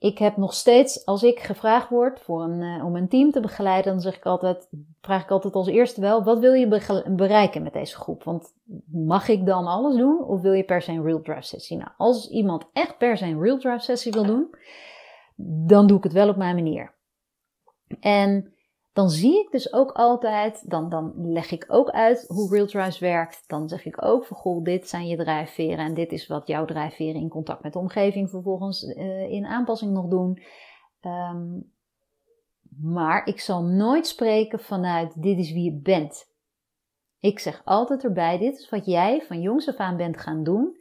Ik 0.00 0.18
heb 0.18 0.36
nog 0.36 0.54
steeds, 0.54 1.04
als 1.04 1.22
ik 1.22 1.40
gevraagd 1.40 1.88
word 1.88 2.20
voor 2.20 2.42
een, 2.42 2.60
uh, 2.60 2.84
om 2.84 2.96
een 2.96 3.08
team 3.08 3.30
te 3.30 3.40
begeleiden, 3.40 3.92
dan 3.92 4.00
zeg 4.00 4.16
ik 4.16 4.26
altijd, 4.26 4.68
vraag 5.00 5.22
ik 5.22 5.30
altijd 5.30 5.54
als 5.54 5.66
eerste 5.66 6.00
wel, 6.00 6.24
wat 6.24 6.38
wil 6.38 6.52
je 6.52 7.04
bereiken 7.08 7.62
met 7.62 7.72
deze 7.72 7.96
groep? 7.96 8.24
Want 8.24 8.54
mag 8.92 9.28
ik 9.28 9.46
dan 9.46 9.66
alles 9.66 9.96
doen 9.96 10.24
of 10.24 10.40
wil 10.40 10.52
je 10.52 10.64
per 10.64 10.82
se 10.82 10.92
een 10.92 11.04
real 11.04 11.20
drive 11.20 11.42
sessie? 11.42 11.76
Nou, 11.76 11.90
als 11.96 12.28
iemand 12.30 12.66
echt 12.72 12.98
per 12.98 13.16
se 13.16 13.24
een 13.24 13.42
real 13.42 13.58
drive 13.58 13.78
sessie 13.78 14.12
wil 14.12 14.24
doen, 14.24 14.50
dan 15.66 15.86
doe 15.86 15.96
ik 15.96 16.04
het 16.04 16.12
wel 16.12 16.28
op 16.28 16.36
mijn 16.36 16.54
manier. 16.54 16.94
En 18.00 18.54
dan 18.92 19.10
zie 19.10 19.44
ik 19.44 19.50
dus 19.50 19.72
ook 19.72 19.92
altijd, 19.92 20.70
dan, 20.70 20.88
dan 20.88 21.12
leg 21.16 21.50
ik 21.50 21.64
ook 21.68 21.90
uit 21.90 22.24
hoe 22.26 22.54
Real 22.54 22.66
Drives 22.66 22.98
werkt. 22.98 23.44
Dan 23.46 23.68
zeg 23.68 23.84
ik 23.84 24.04
ook 24.04 24.24
van 24.24 24.36
goh, 24.36 24.64
dit 24.64 24.88
zijn 24.88 25.06
je 25.06 25.16
drijfveren 25.16 25.78
en 25.78 25.94
dit 25.94 26.12
is 26.12 26.26
wat 26.26 26.46
jouw 26.46 26.64
drijfveren 26.64 27.20
in 27.20 27.28
contact 27.28 27.62
met 27.62 27.72
de 27.72 27.78
omgeving 27.78 28.30
vervolgens 28.30 28.82
uh, 28.82 29.30
in 29.30 29.46
aanpassing 29.46 29.92
nog 29.92 30.08
doen. 30.08 30.42
Um, 31.00 31.72
maar 32.80 33.26
ik 33.26 33.40
zal 33.40 33.62
nooit 33.62 34.06
spreken 34.06 34.60
vanuit 34.60 35.22
dit 35.22 35.38
is 35.38 35.52
wie 35.52 35.64
je 35.64 35.80
bent. 35.80 36.28
Ik 37.18 37.38
zeg 37.38 37.62
altijd 37.64 38.04
erbij, 38.04 38.38
dit 38.38 38.58
is 38.58 38.70
wat 38.70 38.86
jij 38.86 39.22
van 39.22 39.40
jongs 39.40 39.68
af 39.68 39.76
aan 39.76 39.96
bent 39.96 40.18
gaan 40.18 40.42
doen 40.42 40.76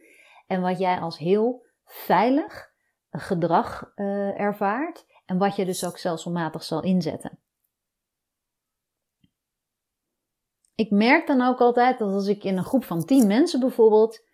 en 0.47 0.61
wat 0.61 0.79
jij 0.79 0.99
als 0.99 1.17
heel 1.17 1.65
veilig 1.83 2.71
gedrag 3.09 3.91
uh, 3.95 4.39
ervaart 4.39 5.05
en 5.25 5.37
wat 5.37 5.55
je 5.55 5.65
dus 5.65 5.85
ook 5.85 5.97
stelselmatig 5.97 6.63
zal 6.63 6.83
inzetten. 6.83 7.39
Ik 10.79 10.91
merk 10.91 11.27
dan 11.27 11.41
ook 11.41 11.59
altijd 11.59 11.99
dat 11.99 12.13
als 12.13 12.27
ik 12.27 12.43
in 12.43 12.57
een 12.57 12.63
groep 12.63 12.83
van 12.83 13.05
tien 13.05 13.27
mensen 13.27 13.59
bijvoorbeeld, 13.59 14.25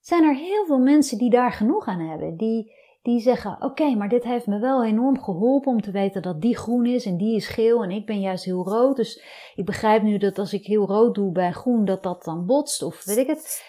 zijn 0.00 0.24
er 0.24 0.34
heel 0.34 0.66
veel 0.66 0.78
mensen 0.78 1.18
die 1.18 1.30
daar 1.30 1.52
genoeg 1.52 1.86
aan 1.86 2.00
hebben. 2.00 2.36
Die, 2.36 2.72
die 3.02 3.20
zeggen: 3.20 3.62
Oké, 3.62 3.94
maar 3.94 4.08
dit 4.08 4.24
heeft 4.24 4.46
me 4.46 4.58
wel 4.58 4.84
enorm 4.84 5.22
geholpen 5.22 5.72
om 5.72 5.80
te 5.80 5.90
weten 5.90 6.22
dat 6.22 6.40
die 6.40 6.56
groen 6.56 6.86
is 6.86 7.06
en 7.06 7.16
die 7.16 7.36
is 7.36 7.46
geel 7.46 7.82
en 7.82 7.90
ik 7.90 8.06
ben 8.06 8.20
juist 8.20 8.44
heel 8.44 8.64
rood. 8.64 8.96
Dus 8.96 9.24
ik 9.54 9.64
begrijp 9.64 10.02
nu 10.02 10.18
dat 10.18 10.38
als 10.38 10.52
ik 10.52 10.66
heel 10.66 10.86
rood 10.86 11.14
doe 11.14 11.32
bij 11.32 11.52
groen, 11.52 11.84
dat 11.84 12.02
dat 12.02 12.24
dan 12.24 12.46
botst 12.46 12.82
of 12.82 13.04
weet 13.04 13.16
ik 13.16 13.26
het. 13.26 13.64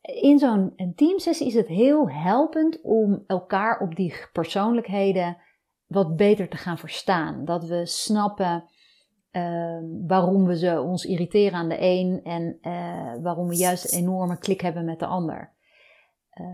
In 0.00 0.38
zo'n 0.38 0.92
teamsessie 0.94 1.46
is 1.46 1.54
het 1.54 1.68
heel 1.68 2.10
helpend 2.10 2.80
om 2.82 3.24
elkaar 3.26 3.80
op 3.80 3.96
die 3.96 4.14
persoonlijkheden 4.32 5.36
wat 5.86 6.16
beter 6.16 6.48
te 6.48 6.56
gaan 6.56 6.78
verstaan. 6.78 7.44
Dat 7.44 7.64
we 7.64 7.86
snappen 7.86 8.64
Ehm, 9.34 9.84
waarom 10.06 10.46
we 10.46 10.58
ze 10.58 10.80
ons 10.80 11.04
irriteren 11.04 11.58
aan 11.58 11.68
de 11.68 11.76
een 11.80 12.20
en 12.24 12.58
uh, 12.62 13.22
waarom 13.22 13.48
we 13.48 13.56
juist 13.56 13.92
een 13.92 13.98
enorme 13.98 14.38
klik 14.38 14.60
hebben 14.60 14.84
met 14.84 14.98
de 14.98 15.06
ander. 15.06 15.52
Uh, 16.34 16.46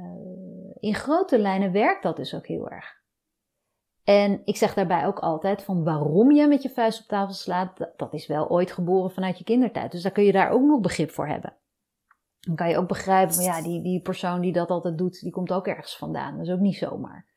in 0.74 0.94
grote 0.94 1.38
lijnen 1.38 1.72
werkt 1.72 2.02
dat 2.02 2.16
dus 2.16 2.34
ook 2.34 2.46
heel 2.46 2.70
erg. 2.70 3.00
En 4.04 4.42
ik 4.44 4.56
zeg 4.56 4.74
daarbij 4.74 5.06
ook 5.06 5.18
altijd 5.18 5.62
van 5.62 5.84
waarom 5.84 6.32
je 6.32 6.46
met 6.46 6.62
je 6.62 6.70
vuist 6.70 7.00
op 7.00 7.06
tafel 7.06 7.34
slaat, 7.34 7.90
dat 7.96 8.14
is 8.14 8.26
wel 8.26 8.48
ooit 8.48 8.72
geboren 8.72 9.10
vanuit 9.10 9.38
je 9.38 9.44
kindertijd. 9.44 9.92
Dus 9.92 10.02
daar 10.02 10.12
kun 10.12 10.24
je 10.24 10.32
daar 10.32 10.50
ook 10.50 10.62
nog 10.62 10.80
begrip 10.80 11.10
voor 11.10 11.28
hebben. 11.28 11.56
Dan 12.40 12.54
kan 12.54 12.68
je 12.68 12.76
ook 12.76 12.88
begrijpen 12.88 13.34
van 13.34 13.44
ja, 13.44 13.62
die, 13.62 13.82
die 13.82 14.00
persoon 14.00 14.40
die 14.40 14.52
dat 14.52 14.70
altijd 14.70 14.98
doet, 14.98 15.20
die 15.20 15.32
komt 15.32 15.52
ook 15.52 15.66
ergens 15.66 15.96
vandaan. 15.96 16.36
Dat 16.36 16.46
is 16.46 16.52
ook 16.52 16.60
niet 16.60 16.76
zomaar. 16.76 17.28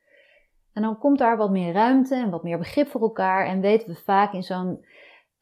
En 0.72 0.82
dan 0.82 0.98
komt 0.98 1.18
daar 1.18 1.36
wat 1.36 1.50
meer 1.50 1.72
ruimte 1.72 2.14
en 2.14 2.30
wat 2.30 2.42
meer 2.42 2.58
begrip 2.58 2.88
voor 2.88 3.00
elkaar. 3.00 3.46
En 3.46 3.60
weten 3.60 3.88
we 3.88 3.94
vaak 3.94 4.32
in 4.32 4.42
zo'n 4.42 4.84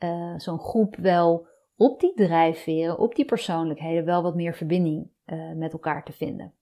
uh, 0.05 0.35
zo'n 0.37 0.59
groep 0.59 0.97
wel 0.97 1.47
op 1.77 2.01
die 2.01 2.15
drijfveren, 2.15 2.99
op 2.99 3.15
die 3.15 3.25
persoonlijkheden, 3.25 4.05
wel 4.05 4.23
wat 4.23 4.35
meer 4.35 4.55
verbinding 4.55 5.11
uh, 5.27 5.53
met 5.53 5.73
elkaar 5.73 6.05
te 6.05 6.13
vinden. 6.13 6.55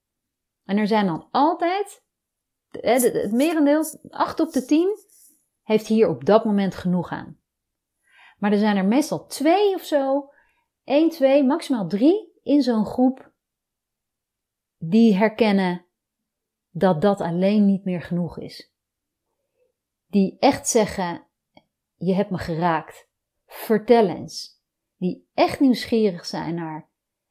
En 0.64 0.76
er 0.76 0.86
zijn 0.86 1.06
dan 1.06 1.28
altijd, 1.30 2.04
het, 2.70 3.02
het 3.02 3.32
merendeel, 3.32 3.84
8 4.10 4.40
op 4.40 4.52
de 4.52 4.64
10, 4.64 4.98
heeft 5.62 5.86
hier 5.86 6.08
op 6.08 6.24
dat 6.24 6.44
moment 6.44 6.74
genoeg 6.74 7.10
aan. 7.10 7.38
Maar 8.38 8.52
er 8.52 8.58
zijn 8.58 8.76
er 8.76 8.84
meestal 8.84 9.26
twee 9.26 9.74
of 9.74 9.82
zo, 9.82 10.30
1, 10.84 11.10
2, 11.10 11.44
maximaal 11.44 11.86
3 11.86 12.40
in 12.42 12.62
zo'n 12.62 12.86
groep, 12.86 13.32
die 14.76 15.16
herkennen 15.16 15.84
dat 16.70 17.02
dat 17.02 17.20
alleen 17.20 17.66
niet 17.66 17.84
meer 17.84 18.02
genoeg 18.02 18.38
is. 18.38 18.72
Die 20.06 20.36
echt 20.38 20.68
zeggen: 20.68 21.26
Je 21.96 22.14
hebt 22.14 22.30
me 22.30 22.38
geraakt. 22.38 23.09
Vertel 23.52 24.08
eens. 24.08 24.62
Die 24.96 25.28
echt 25.34 25.60
nieuwsgierig 25.60 26.26
zijn 26.26 26.54
naar. 26.54 26.88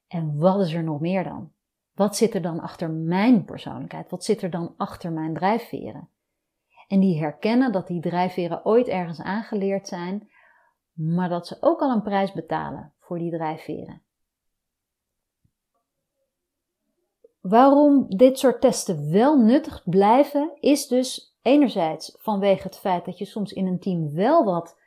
En 0.08 0.38
wat 0.38 0.60
is 0.60 0.74
er 0.74 0.84
nog 0.84 1.00
meer 1.00 1.24
dan? 1.24 1.52
Wat 1.94 2.16
zit 2.16 2.34
er 2.34 2.42
dan 2.42 2.60
achter 2.60 2.90
mijn 2.90 3.46
persoonlijkheid? 3.46 4.10
Wat 4.10 4.24
zit 4.24 4.42
er 4.42 4.50
dan 4.50 4.74
achter 4.78 5.12
mijn 5.12 5.34
drijfveren? 5.34 6.10
En 6.88 7.00
die 7.00 7.20
herkennen 7.20 7.72
dat 7.72 7.88
die 7.88 8.02
drijfveren 8.02 8.66
ooit 8.66 8.88
ergens 8.88 9.22
aangeleerd 9.22 9.88
zijn, 9.88 10.32
maar 10.92 11.30
dat 11.30 11.48
ze 11.48 11.58
ook 11.60 11.82
al 11.82 11.92
een 11.92 12.02
prijs 12.02 12.34
betalen 12.34 12.94
voor 12.98 13.20
die 13.20 13.32
drijfveren. 13.32 14.02
Waarom 17.40 18.06
dit 18.08 18.40
soort 18.40 18.62
testen 18.62 19.12
wel 19.12 19.38
nuttig 19.38 19.84
blijven, 19.86 20.52
is 20.60 20.88
dus 20.88 21.38
enerzijds 21.42 22.16
vanwege 22.18 22.64
het 22.64 22.78
feit 22.78 23.06
dat 23.06 23.18
je 23.18 23.26
soms 23.26 23.54
in 23.54 23.68
een 23.68 23.80
team 23.80 24.14
wel 24.14 24.44
wat 24.44 24.79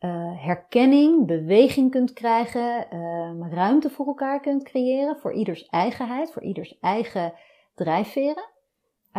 uh, 0.00 0.44
herkenning, 0.44 1.26
beweging 1.26 1.90
kunt 1.90 2.12
krijgen, 2.12 2.86
uh, 2.92 3.52
ruimte 3.52 3.90
voor 3.90 4.06
elkaar 4.06 4.40
kunt 4.40 4.62
creëren, 4.62 5.18
voor 5.18 5.32
ieders 5.32 5.66
eigenheid, 5.66 6.32
voor 6.32 6.42
ieders 6.42 6.78
eigen 6.78 7.32
drijfveren. 7.74 8.54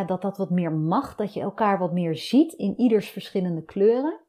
Dat 0.06 0.22
dat 0.22 0.38
wat 0.38 0.50
meer 0.50 0.72
mag, 0.72 1.16
dat 1.16 1.34
je 1.34 1.42
elkaar 1.42 1.80
wat 1.80 1.94
meer 1.94 2.16
ziet 2.16 2.54
in 2.54 2.80
ieders 2.80 3.10
verschillende 3.10 3.64
kleuren. 3.64 4.20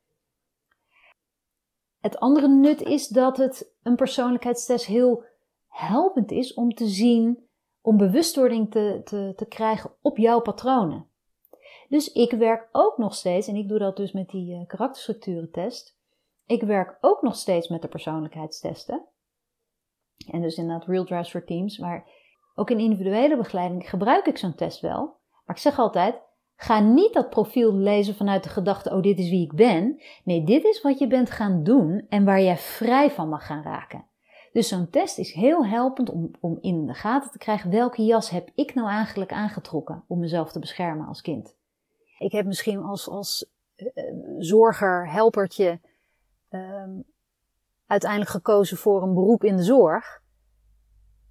Het 2.00 2.18
andere 2.18 2.48
nut 2.48 2.82
is 2.82 3.08
dat 3.08 3.36
het 3.36 3.74
een 3.82 3.96
persoonlijkheidstest 3.96 4.86
heel 4.86 5.24
helpend 5.68 6.30
is 6.30 6.54
om 6.54 6.74
te 6.74 6.86
zien, 6.86 7.48
om 7.80 7.96
bewustwording 7.96 8.70
te, 8.70 9.00
te, 9.04 9.32
te 9.36 9.46
krijgen 9.46 9.90
op 10.00 10.16
jouw 10.16 10.40
patronen. 10.40 11.06
Dus 11.88 12.12
ik 12.12 12.30
werk 12.30 12.68
ook 12.72 12.98
nog 12.98 13.14
steeds, 13.14 13.48
en 13.48 13.56
ik 13.56 13.68
doe 13.68 13.78
dat 13.78 13.96
dus 13.96 14.12
met 14.12 14.28
die 14.28 14.54
uh, 14.54 14.66
karakterstructurentest, 14.66 15.97
ik 16.48 16.62
werk 16.62 16.98
ook 17.00 17.22
nog 17.22 17.36
steeds 17.36 17.68
met 17.68 17.82
de 17.82 17.88
persoonlijkheidstesten. 17.88 19.04
En 20.30 20.42
dus 20.42 20.56
inderdaad 20.56 20.88
Real 20.88 21.04
Drives 21.04 21.30
for 21.30 21.44
Teams. 21.44 21.78
Maar 21.78 22.06
ook 22.54 22.70
in 22.70 22.78
individuele 22.78 23.36
begeleiding 23.36 23.88
gebruik 23.90 24.26
ik 24.26 24.38
zo'n 24.38 24.54
test 24.54 24.80
wel. 24.80 25.16
Maar 25.44 25.56
ik 25.56 25.62
zeg 25.62 25.78
altijd, 25.78 26.20
ga 26.56 26.80
niet 26.80 27.12
dat 27.12 27.30
profiel 27.30 27.74
lezen 27.74 28.14
vanuit 28.14 28.42
de 28.42 28.48
gedachte, 28.48 28.90
oh 28.90 29.02
dit 29.02 29.18
is 29.18 29.30
wie 29.30 29.44
ik 29.44 29.54
ben. 29.54 30.02
Nee, 30.24 30.44
dit 30.44 30.64
is 30.64 30.82
wat 30.82 30.98
je 30.98 31.06
bent 31.06 31.30
gaan 31.30 31.62
doen 31.62 32.06
en 32.08 32.24
waar 32.24 32.42
jij 32.42 32.56
vrij 32.56 33.10
van 33.10 33.28
mag 33.28 33.46
gaan 33.46 33.62
raken. 33.62 34.06
Dus 34.52 34.68
zo'n 34.68 34.90
test 34.90 35.18
is 35.18 35.32
heel 35.32 35.66
helpend 35.66 36.10
om, 36.10 36.30
om 36.40 36.58
in 36.60 36.86
de 36.86 36.94
gaten 36.94 37.30
te 37.30 37.38
krijgen 37.38 37.70
welke 37.70 38.04
jas 38.04 38.30
heb 38.30 38.50
ik 38.54 38.74
nou 38.74 38.88
eigenlijk 38.88 39.32
aangetrokken 39.32 40.04
om 40.06 40.18
mezelf 40.18 40.52
te 40.52 40.58
beschermen 40.58 41.06
als 41.06 41.20
kind. 41.20 41.56
Ik 42.18 42.32
heb 42.32 42.46
misschien 42.46 42.82
als, 42.82 43.08
als 43.08 43.50
uh, 43.76 44.04
zorger, 44.38 45.10
helpertje 45.10 45.80
um, 46.50 47.04
uiteindelijk 47.86 48.30
gekozen 48.30 48.76
voor 48.76 49.02
een 49.02 49.14
beroep 49.14 49.44
in 49.44 49.56
de 49.56 49.62
zorg. 49.62 50.22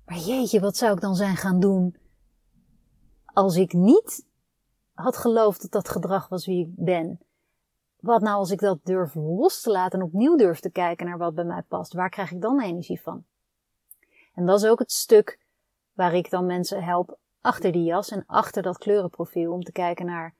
Maar 0.05 0.17
jeetje, 0.17 0.59
wat 0.59 0.77
zou 0.77 0.93
ik 0.93 1.01
dan 1.01 1.15
zijn 1.15 1.35
gaan 1.35 1.59
doen 1.59 1.97
als 3.25 3.55
ik 3.55 3.73
niet 3.73 4.25
had 4.93 5.17
geloofd 5.17 5.61
dat 5.61 5.71
dat 5.71 5.89
gedrag 5.89 6.27
was 6.27 6.45
wie 6.45 6.65
ik 6.65 6.71
ben? 6.75 7.19
Wat 7.99 8.21
nou 8.21 8.35
als 8.35 8.51
ik 8.51 8.59
dat 8.59 8.79
durf 8.83 9.15
los 9.15 9.61
te 9.61 9.71
laten 9.71 9.99
en 9.99 10.05
opnieuw 10.05 10.35
durf 10.35 10.59
te 10.59 10.69
kijken 10.69 11.05
naar 11.05 11.17
wat 11.17 11.35
bij 11.35 11.43
mij 11.43 11.61
past? 11.61 11.93
Waar 11.93 12.09
krijg 12.09 12.31
ik 12.31 12.41
dan 12.41 12.61
energie 12.61 13.01
van? 13.01 13.25
En 14.33 14.45
dat 14.45 14.63
is 14.63 14.69
ook 14.69 14.79
het 14.79 14.91
stuk 14.91 15.39
waar 15.93 16.13
ik 16.13 16.29
dan 16.29 16.45
mensen 16.45 16.83
help 16.83 17.17
achter 17.41 17.71
die 17.71 17.83
jas 17.83 18.11
en 18.11 18.23
achter 18.25 18.61
dat 18.61 18.77
kleurenprofiel 18.77 19.51
om 19.51 19.63
te 19.63 19.71
kijken 19.71 20.05
naar 20.05 20.35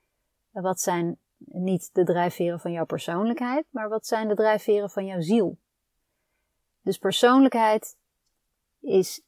wat 0.50 0.80
zijn 0.80 1.18
niet 1.38 1.90
de 1.94 2.04
drijfveren 2.04 2.60
van 2.60 2.72
jouw 2.72 2.84
persoonlijkheid, 2.84 3.66
maar 3.70 3.88
wat 3.88 4.06
zijn 4.06 4.28
de 4.28 4.34
drijfveren 4.34 4.90
van 4.90 5.06
jouw 5.06 5.20
ziel? 5.20 5.58
Dus 6.82 6.98
persoonlijkheid 6.98 7.96
is 8.80 9.22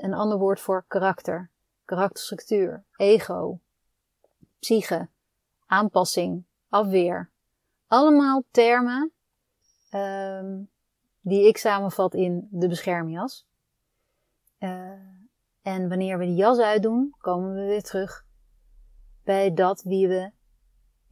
een 0.00 0.14
ander 0.14 0.38
woord 0.38 0.60
voor 0.60 0.84
karakter, 0.88 1.50
karakterstructuur, 1.84 2.84
ego, 2.96 3.60
psyche, 4.58 5.08
aanpassing, 5.66 6.44
afweer. 6.68 7.30
Allemaal 7.86 8.44
termen 8.50 9.12
um, 9.94 10.70
die 11.20 11.46
ik 11.46 11.56
samenvat 11.56 12.14
in 12.14 12.48
de 12.50 12.68
beschermjas. 12.68 13.46
Uh, 14.58 14.90
en 15.62 15.88
wanneer 15.88 16.18
we 16.18 16.24
die 16.24 16.34
jas 16.34 16.58
uitdoen, 16.58 17.14
komen 17.18 17.54
we 17.54 17.64
weer 17.64 17.82
terug 17.82 18.26
bij 19.24 19.54
dat 19.54 19.82
wie 19.82 20.08
we 20.08 20.30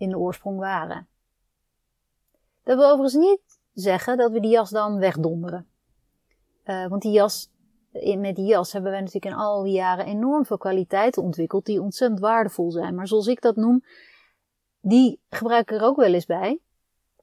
in 0.00 0.08
de 0.08 0.18
oorsprong 0.18 0.58
waren. 0.58 1.08
Dat 2.64 2.76
wil 2.76 2.86
overigens 2.86 3.24
niet 3.24 3.60
zeggen 3.72 4.16
dat 4.16 4.32
we 4.32 4.40
die 4.40 4.50
jas 4.50 4.70
dan 4.70 4.98
wegdonderen. 4.98 5.66
Uh, 6.64 6.86
want 6.86 7.02
die 7.02 7.12
jas, 7.12 7.50
met 8.18 8.36
die 8.36 8.46
jas 8.46 8.72
hebben 8.72 8.90
wij 8.90 9.00
natuurlijk 9.00 9.34
in 9.34 9.40
al 9.40 9.62
die 9.62 9.72
jaren 9.72 10.06
enorm 10.06 10.44
veel 10.44 10.58
kwaliteiten 10.58 11.22
ontwikkeld 11.22 11.66
die 11.66 11.82
ontzettend 11.82 12.20
waardevol 12.20 12.70
zijn. 12.70 12.94
Maar 12.94 13.06
zoals 13.08 13.26
ik 13.26 13.40
dat 13.40 13.56
noem, 13.56 13.84
die 14.80 15.20
gebruik 15.28 15.70
ik 15.70 15.80
er 15.80 15.86
ook 15.86 15.96
wel 15.96 16.14
eens 16.14 16.26
bij. 16.26 16.60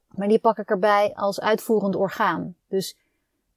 Maar 0.08 0.28
die 0.28 0.40
pak 0.40 0.58
ik 0.58 0.70
erbij 0.70 1.14
als 1.16 1.40
uitvoerend 1.40 1.96
orgaan. 1.96 2.56
Dus 2.68 2.98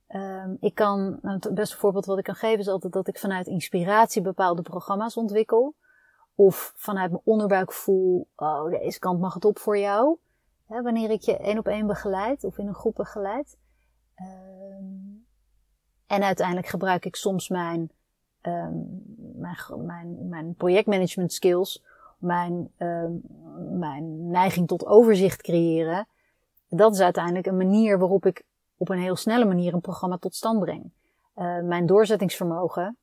um, 0.09 0.57
ik 0.61 0.75
kan, 0.75 1.19
nou, 1.23 1.37
het 1.41 1.55
beste 1.55 1.77
voorbeeld 1.77 2.07
wat 2.07 2.19
ik 2.19 2.25
kan 2.25 2.35
geven 2.35 2.59
is 2.59 2.69
altijd 2.69 2.93
dat 2.93 3.09
ik 3.09 3.19
vanuit 3.19 3.47
inspiratie 3.47 4.23
bepaalde 4.23 4.63
programma's 4.63 5.17
ontwikkel. 5.17 5.75
Of 6.41 6.73
vanuit 6.77 7.11
mijn 7.11 7.23
onderbuik 7.25 7.73
voel, 7.73 8.29
oh 8.37 8.71
deze 8.71 8.99
kant 8.99 9.21
mag 9.21 9.35
het 9.35 9.45
op 9.45 9.59
voor 9.59 9.79
jou. 9.79 10.17
Wanneer 10.67 11.11
ik 11.11 11.21
je 11.21 11.37
één 11.37 11.59
op 11.59 11.67
één 11.67 11.87
begeleid 11.87 12.45
of 12.45 12.59
in 12.59 12.67
een 12.67 12.75
groep 12.75 12.95
begeleid. 12.95 13.59
Um, 14.21 15.27
en 16.07 16.23
uiteindelijk 16.23 16.67
gebruik 16.67 17.05
ik 17.05 17.17
soms 17.17 17.49
mijn, 17.49 17.91
um, 18.43 19.03
mijn, 19.77 20.29
mijn, 20.29 20.55
projectmanagement 20.55 21.33
skills, 21.33 21.85
mijn, 22.19 22.73
um, 22.79 23.23
mijn 23.79 24.31
neiging 24.31 24.69
tot 24.69 24.87
overzicht 24.87 25.43
creëren. 25.43 26.07
Dat 26.69 26.93
is 26.93 27.01
uiteindelijk 27.01 27.47
een 27.47 27.57
manier 27.57 27.99
waarop 27.99 28.27
ik 28.27 28.45
op 28.77 28.89
een 28.89 29.01
heel 29.01 29.17
snelle 29.17 29.45
manier 29.45 29.75
een 29.75 29.81
programma 29.81 30.17
tot 30.17 30.35
stand 30.35 30.61
breng. 30.61 30.91
Mijn 31.63 31.87
doorzettingsvermogen, 31.87 32.97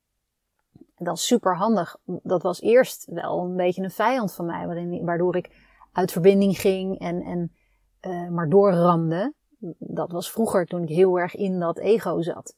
dat 0.98 1.16
is 1.16 1.26
super 1.26 1.56
handig. 1.56 1.98
Dat 2.04 2.42
was 2.42 2.62
eerst 2.62 3.06
wel 3.06 3.40
een 3.40 3.56
beetje 3.56 3.84
een 3.84 3.92
vijand 3.92 4.34
van 4.34 4.46
mij, 4.46 5.02
waardoor 5.04 5.36
ik 5.36 5.52
uit 5.92 6.12
verbinding 6.12 6.60
ging 6.60 7.00
en, 7.00 7.22
en 7.22 7.52
uh, 8.02 8.30
maar 8.30 8.50
doorramde. 8.50 9.34
Dat 9.78 10.12
was 10.12 10.32
vroeger 10.32 10.66
toen 10.66 10.84
ik 10.84 10.90
heel 10.90 11.20
erg 11.20 11.36
in 11.36 11.60
dat 11.60 11.78
ego 11.78 12.22
zat. 12.22 12.56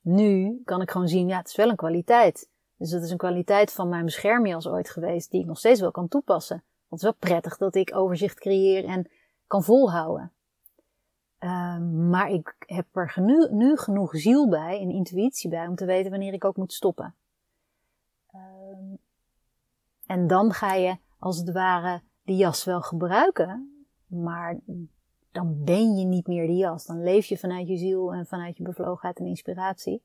Nu 0.00 0.60
kan 0.64 0.80
ik 0.80 0.90
gewoon 0.90 1.08
zien, 1.08 1.28
ja, 1.28 1.38
het 1.38 1.48
is 1.48 1.56
wel 1.56 1.68
een 1.68 1.76
kwaliteit. 1.76 2.50
Dus 2.76 2.90
dat 2.90 3.02
is 3.02 3.10
een 3.10 3.16
kwaliteit 3.16 3.72
van 3.72 3.88
mijn 3.88 4.04
beschermjas 4.04 4.68
ooit 4.68 4.90
geweest, 4.90 5.30
die 5.30 5.40
ik 5.40 5.46
nog 5.46 5.58
steeds 5.58 5.80
wel 5.80 5.90
kan 5.90 6.08
toepassen. 6.08 6.62
Want 6.88 7.02
het 7.02 7.12
is 7.12 7.18
wel 7.20 7.30
prettig 7.30 7.56
dat 7.56 7.74
ik 7.74 7.96
overzicht 7.96 8.40
creëer 8.40 8.84
en 8.84 9.10
kan 9.46 9.64
volhouden. 9.64 10.32
Um, 11.40 12.08
maar 12.08 12.30
ik 12.30 12.54
heb 12.58 12.86
er 12.92 13.14
nu 13.50 13.76
genoeg 13.76 14.16
ziel 14.16 14.48
bij 14.48 14.80
en 14.80 14.90
intuïtie 14.90 15.50
bij 15.50 15.66
om 15.66 15.74
te 15.74 15.84
weten 15.84 16.10
wanneer 16.10 16.32
ik 16.32 16.44
ook 16.44 16.56
moet 16.56 16.72
stoppen. 16.72 17.14
Um, 18.34 18.98
en 20.06 20.26
dan 20.26 20.52
ga 20.52 20.74
je 20.74 20.96
als 21.18 21.38
het 21.38 21.52
ware 21.52 22.02
die 22.22 22.36
jas 22.36 22.64
wel 22.64 22.80
gebruiken, 22.80 23.84
maar 24.06 24.58
dan 25.32 25.64
ben 25.64 25.96
je 25.96 26.04
niet 26.04 26.26
meer 26.26 26.46
die 26.46 26.56
jas. 26.56 26.86
Dan 26.86 27.02
leef 27.02 27.26
je 27.26 27.38
vanuit 27.38 27.68
je 27.68 27.76
ziel 27.76 28.12
en 28.12 28.26
vanuit 28.26 28.56
je 28.56 28.62
bevlogenheid 28.62 29.18
en 29.18 29.26
inspiratie. 29.26 30.02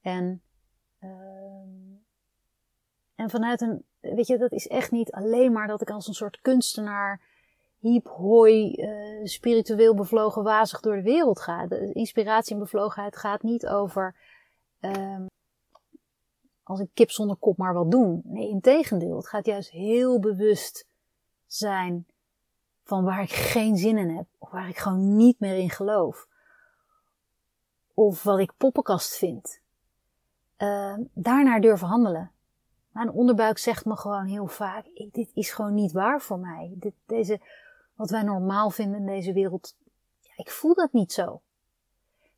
En, 0.00 0.42
uh, 1.00 1.10
en 3.14 3.30
vanuit 3.30 3.60
een, 3.60 3.84
weet 4.00 4.26
je, 4.26 4.38
dat 4.38 4.52
is 4.52 4.68
echt 4.68 4.90
niet 4.90 5.12
alleen 5.12 5.52
maar 5.52 5.66
dat 5.66 5.80
ik 5.80 5.90
als 5.90 6.08
een 6.08 6.14
soort 6.14 6.40
kunstenaar, 6.40 7.20
hiep, 7.78 8.06
hoi, 8.06 8.72
uh, 8.72 9.26
spiritueel 9.26 9.94
bevlogen, 9.94 10.42
wazig 10.42 10.80
door 10.80 10.96
de 10.96 11.02
wereld 11.02 11.40
ga. 11.40 11.66
De 11.66 11.92
inspiratie 11.92 12.54
en 12.54 12.60
bevlogenheid 12.60 13.16
gaat 13.16 13.42
niet 13.42 13.66
over, 13.66 14.16
uh, 14.80 15.24
als 16.72 16.80
een 16.80 16.90
kip 16.94 17.10
zonder 17.10 17.36
kop 17.36 17.56
maar 17.56 17.74
wat 17.74 17.90
doen. 17.90 18.20
Nee, 18.24 18.48
in 18.48 18.60
tegendeel. 18.60 19.16
Het 19.16 19.28
gaat 19.28 19.46
juist 19.46 19.70
heel 19.70 20.20
bewust 20.20 20.86
zijn 21.46 22.06
van 22.84 23.04
waar 23.04 23.22
ik 23.22 23.32
geen 23.32 23.76
zin 23.76 23.98
in 23.98 24.16
heb, 24.16 24.26
of 24.38 24.50
waar 24.50 24.68
ik 24.68 24.76
gewoon 24.76 25.16
niet 25.16 25.40
meer 25.40 25.56
in 25.56 25.70
geloof, 25.70 26.28
of 27.94 28.22
wat 28.22 28.38
ik 28.38 28.52
poppenkast 28.56 29.16
vind. 29.16 29.60
Uh, 30.58 30.94
daarnaar 31.12 31.60
durven 31.60 31.86
handelen. 31.86 32.30
Mijn 32.90 33.10
onderbuik 33.10 33.58
zegt 33.58 33.84
me 33.84 33.96
gewoon 33.96 34.26
heel 34.26 34.46
vaak: 34.46 34.86
dit 35.12 35.30
is 35.34 35.50
gewoon 35.50 35.74
niet 35.74 35.92
waar 35.92 36.20
voor 36.20 36.38
mij. 36.38 36.74
Dit, 36.76 36.94
deze, 37.06 37.40
wat 37.94 38.10
wij 38.10 38.22
normaal 38.22 38.70
vinden 38.70 39.00
in 39.00 39.06
deze 39.06 39.32
wereld, 39.32 39.76
ja, 40.20 40.32
ik 40.36 40.50
voel 40.50 40.74
dat 40.74 40.92
niet 40.92 41.12
zo. 41.12 41.40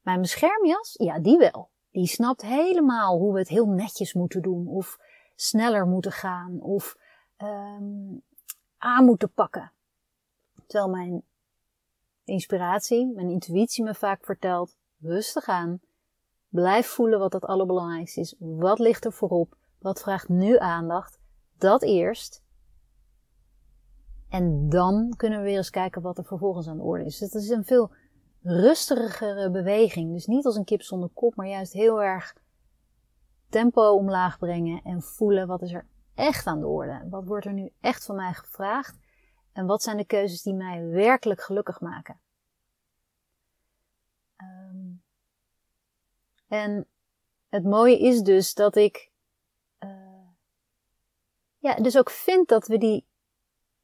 Mijn 0.03 0.21
beschermjas, 0.21 0.95
ja, 0.99 1.19
die 1.19 1.39
wel. 1.39 1.69
Die 1.95 2.07
snapt 2.07 2.43
helemaal 2.43 3.19
hoe 3.19 3.33
we 3.33 3.39
het 3.39 3.49
heel 3.49 3.67
netjes 3.67 4.13
moeten 4.13 4.43
doen, 4.43 4.69
of 4.69 4.99
sneller 5.35 5.87
moeten 5.87 6.13
gaan, 6.13 6.61
of 6.61 6.97
um, 7.43 8.23
aan 8.79 9.05
moeten 9.05 9.33
pakken. 9.33 9.73
Terwijl 10.67 10.91
mijn 10.91 11.23
inspiratie, 12.25 13.13
mijn 13.15 13.31
intuïtie 13.31 13.85
me 13.85 13.95
vaak 13.95 14.25
vertelt, 14.25 14.77
rustig 15.01 15.47
aan, 15.47 15.81
blijf 16.49 16.87
voelen 16.87 17.19
wat 17.19 17.33
het 17.33 17.45
allerbelangrijkste 17.45 18.21
is. 18.21 18.35
Wat 18.39 18.79
ligt 18.79 19.05
er 19.05 19.13
voorop? 19.13 19.57
Wat 19.79 20.01
vraagt 20.01 20.29
nu 20.29 20.59
aandacht? 20.59 21.19
Dat 21.59 21.83
eerst. 21.83 22.43
En 24.29 24.69
dan 24.69 25.15
kunnen 25.17 25.39
we 25.39 25.45
weer 25.45 25.57
eens 25.57 25.71
kijken 25.71 26.03
wat 26.03 26.19
er 26.19 26.25
vervolgens 26.25 26.69
aan 26.69 26.77
de 26.77 26.83
orde 26.83 27.05
is. 27.05 27.19
Dus 27.19 27.33
het 27.33 27.43
is 27.43 27.49
een 27.49 27.65
veel 27.65 27.91
rustigere 28.45 29.51
beweging. 29.51 30.13
Dus 30.13 30.27
niet 30.27 30.45
als 30.45 30.57
een 30.57 30.65
kip 30.65 30.83
zonder 30.83 31.09
kop, 31.09 31.35
maar 31.37 31.47
juist 31.47 31.73
heel 31.73 32.03
erg 32.03 32.37
tempo 33.49 33.91
omlaag 33.91 34.39
brengen 34.39 34.83
en 34.83 35.03
voelen 35.03 35.47
wat 35.47 35.63
is 35.63 35.73
er 35.73 35.87
echt 36.15 36.47
aan 36.47 36.61
de 36.61 36.67
orde. 36.67 37.07
Wat 37.11 37.25
wordt 37.25 37.47
er 37.47 37.53
nu 37.53 37.73
echt 37.81 38.05
van 38.05 38.17
mij 38.17 38.33
gevraagd? 38.33 38.99
En 39.53 39.67
wat 39.67 39.83
zijn 39.83 39.97
de 39.97 40.05
keuzes 40.05 40.43
die 40.43 40.55
mij 40.55 40.87
werkelijk 40.87 41.41
gelukkig 41.41 41.81
maken? 41.81 42.21
Um, 44.37 45.03
en 46.49 46.87
het 47.49 47.65
mooie 47.65 47.99
is 47.99 48.21
dus 48.21 48.55
dat 48.55 48.77
ik, 48.77 49.11
uh, 49.81 50.29
ja, 51.59 51.75
dus 51.75 51.99
ook 51.99 52.11
vind 52.11 52.49
dat 52.49 52.67
we 52.67 52.79
die 52.79 53.07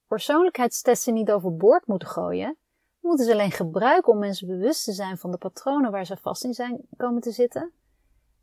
persoonlijkheidstesten 0.07 1.15
niet 1.15 1.31
overboord 1.31 1.87
moeten 1.87 2.09
gooien. 2.09 2.57
We 3.01 3.09
moeten 3.09 3.27
ze 3.27 3.33
alleen 3.33 3.51
gebruiken 3.51 4.13
om 4.13 4.19
mensen 4.19 4.47
bewust 4.47 4.85
te 4.85 4.93
zijn 4.93 5.19
van 5.19 5.31
de 5.31 5.37
patronen 5.37 5.91
waar 5.91 6.07
ze 6.07 6.17
vast 6.17 6.45
in 6.45 6.55
zijn 6.55 6.81
komen 6.97 7.21
te 7.21 7.31
zitten. 7.31 7.73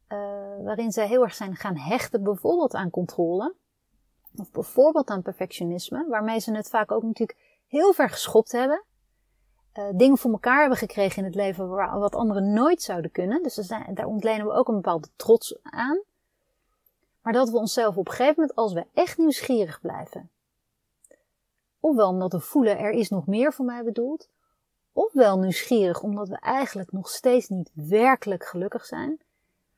Uh, 0.10 0.17
waarin 0.63 0.91
zij 0.91 1.08
heel 1.08 1.24
erg 1.24 1.36
zijn 1.36 1.56
gaan 1.56 1.78
hechten, 1.78 2.24
bijvoorbeeld 2.24 2.74
aan 2.74 2.89
controle. 2.89 3.56
Of 4.36 4.52
bijvoorbeeld 4.52 5.10
aan 5.10 5.22
perfectionisme, 5.22 6.06
waarmee 6.08 6.39
ze 6.39 6.56
het 6.56 6.70
vaak 6.70 6.91
ook 6.91 7.04
natuurlijk 7.04 7.39
heel 7.67 7.93
ver 7.93 8.10
geschopt 8.10 8.52
hebben. 8.52 8.84
Uh, 9.74 9.84
dingen 9.96 10.17
voor 10.17 10.32
elkaar 10.32 10.60
hebben 10.60 10.78
gekregen 10.78 11.17
in 11.17 11.24
het 11.24 11.36
leven 11.36 11.70
wat 12.00 12.15
anderen 12.15 12.54
nooit 12.54 12.82
zouden 12.82 13.12
kunnen. 13.12 13.43
Dus 13.43 13.54
zijn, 13.54 13.93
daar 13.93 14.06
ontlenen 14.06 14.46
we 14.46 14.52
ook 14.52 14.67
een 14.67 14.76
bepaalde 14.76 15.08
trots 15.15 15.60
aan. 15.63 16.02
Maar 17.22 17.34
dat 17.34 17.50
we 17.50 17.58
onszelf 17.58 17.98
op 17.98 18.08
een 18.08 18.13
gegeven 18.13 18.36
moment, 18.38 18.56
als 18.56 18.74
we 18.74 18.86
echt 18.93 19.17
nieuwsgierig 19.17 19.82
blijven, 19.82 20.30
ofwel 21.80 22.10
omdat 22.10 22.32
we 22.32 22.39
voelen 22.39 22.78
er 22.78 22.91
is 22.91 23.10
nog 23.10 23.26
meer 23.26 23.54
voor 23.54 23.65
mij 23.65 23.84
bedoeld, 23.84 24.30
ofwel 24.98 25.40
nieuwsgierig 25.40 26.02
omdat 26.02 26.28
we 26.28 26.40
eigenlijk 26.40 26.92
nog 26.92 27.10
steeds 27.10 27.48
niet 27.48 27.72
werkelijk 27.74 28.46
gelukkig 28.46 28.86
zijn, 28.86 29.22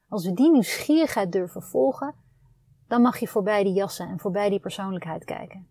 als 0.07 0.25
we 0.25 0.33
die 0.33 0.51
nieuwsgierigheid 0.51 1.31
durven 1.31 1.63
volgen, 1.63 2.15
dan 2.87 3.01
mag 3.01 3.17
je 3.17 3.27
voorbij 3.27 3.63
die 3.63 3.73
jassen 3.73 4.07
en 4.07 4.19
voorbij 4.19 4.49
die 4.49 4.59
persoonlijkheid 4.59 5.23
kijken. 5.25 5.67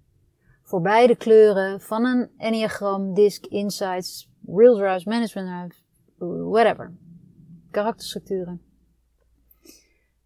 Voorbij 0.62 1.06
de 1.06 1.16
kleuren 1.16 1.80
van 1.80 2.04
een 2.04 2.30
Enneagram, 2.36 3.14
Disc, 3.14 3.46
Insights, 3.46 4.30
Real 4.46 4.76
Drives, 4.76 5.04
Management 5.04 5.74
whatever. 6.18 6.92
Karakterstructuren. 7.70 8.62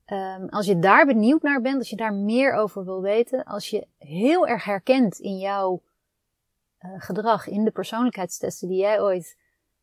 Um, 0.06 0.48
als 0.48 0.66
je 0.66 0.78
daar 0.78 1.06
benieuwd 1.06 1.42
naar 1.42 1.60
bent, 1.60 1.78
als 1.78 1.90
je 1.90 1.96
daar 1.96 2.14
meer 2.14 2.54
over 2.54 2.84
wil 2.84 3.02
weten, 3.02 3.44
als 3.44 3.68
je 3.68 3.86
heel 3.98 4.46
erg 4.46 4.64
herkent 4.64 5.18
in 5.18 5.38
jouw 5.38 5.82
uh, 6.84 6.90
gedrag, 6.96 7.46
in 7.46 7.64
de 7.64 7.70
persoonlijkheidstesten 7.70 8.68
die 8.68 8.78
jij 8.78 9.00
ooit 9.00 9.38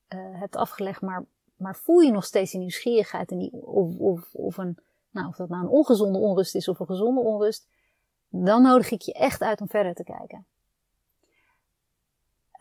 uh, 0.10 0.20
hebt 0.40 0.56
afgelegd, 0.56 1.02
maar, 1.02 1.26
maar 1.56 1.76
voel 1.76 2.00
je 2.00 2.12
nog 2.12 2.26
steeds 2.26 2.52
die 2.52 2.60
nieuwsgierigheid 2.60 3.32
en 3.32 3.38
die, 3.38 3.52
of, 3.52 3.98
of, 3.98 4.34
of 4.34 4.58
een 4.58 4.78
nou, 5.12 5.28
of 5.28 5.36
dat 5.36 5.50
nou 5.50 5.64
een 5.64 5.70
ongezonde 5.70 6.20
onrust 6.20 6.56
is 6.56 6.68
of 6.68 6.80
een 6.80 6.86
gezonde 6.86 7.22
onrust, 7.22 7.68
dan 8.30 8.62
nodig 8.62 8.92
ik 8.92 9.02
je 9.02 9.14
echt 9.14 9.42
uit 9.42 9.62
om 9.62 9.70
verder 9.70 9.94
te 9.94 10.04
kijken. 10.04 10.46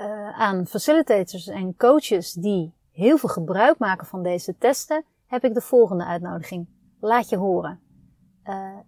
Uh, 0.01 0.39
aan 0.39 0.67
facilitators 0.67 1.47
en 1.47 1.77
coaches 1.77 2.33
die 2.33 2.73
heel 2.93 3.19
veel 3.19 3.29
gebruik 3.29 3.79
maken 3.79 4.07
van 4.07 4.23
deze 4.23 4.57
testen, 4.59 5.05
heb 5.27 5.45
ik 5.45 5.55
de 5.55 5.61
volgende 5.61 6.05
uitnodiging. 6.05 6.67
Laat 7.01 7.29
je 7.29 7.37
horen. 7.37 7.81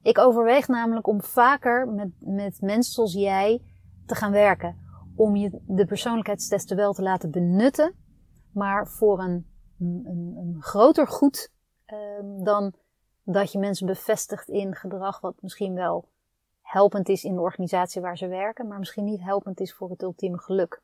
Ik 0.03 0.19
overweeg 0.19 0.69
namelijk 0.69 1.07
om 1.07 1.23
vaker 1.23 1.89
met, 1.89 2.09
met 2.19 2.61
mensen 2.61 2.93
zoals 2.93 3.13
jij 3.13 3.63
te 4.07 4.15
gaan 4.15 4.33
werken. 4.33 4.90
Om 5.21 5.37
je 5.37 5.61
de 5.67 5.85
persoonlijkheidstesten 5.85 6.77
wel 6.77 6.93
te 6.93 7.03
laten 7.03 7.31
benutten, 7.31 7.95
maar 8.53 8.89
voor 8.89 9.21
een, 9.21 9.47
een, 9.79 10.35
een 10.37 10.57
groter 10.61 11.07
goed 11.07 11.51
uh, 11.87 12.45
dan 12.45 12.73
dat 13.25 13.53
je 13.53 13.59
mensen 13.59 13.87
bevestigt 13.87 14.49
in 14.49 14.75
gedrag 14.75 15.21
wat 15.21 15.35
misschien 15.41 15.75
wel 15.75 16.09
helpend 16.63 17.09
is 17.09 17.25
in 17.25 17.35
de 17.35 17.41
organisatie 17.41 18.01
waar 18.01 18.19
ze 18.19 18.27
werken, 18.27 18.67
maar 18.67 18.79
misschien 18.79 19.05
niet 19.05 19.23
helpend 19.23 19.61
is 19.61 19.75
voor 19.75 19.91
het 19.91 20.03
ultieme 20.03 20.39
geluk. 20.39 20.83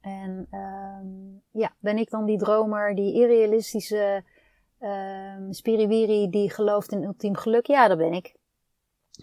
En 0.00 0.48
um, 0.50 1.42
ja, 1.50 1.74
ben 1.78 1.98
ik 1.98 2.10
dan 2.10 2.24
die 2.24 2.38
dromer, 2.38 2.94
die 2.94 3.14
irrealistische 3.14 4.24
um, 4.80 5.52
spiriwiri 5.52 6.30
die 6.30 6.50
gelooft 6.50 6.92
in 6.92 7.02
ultiem 7.02 7.36
geluk? 7.36 7.66
Ja, 7.66 7.88
dat 7.88 7.98
ben 7.98 8.12
ik. 8.12 8.34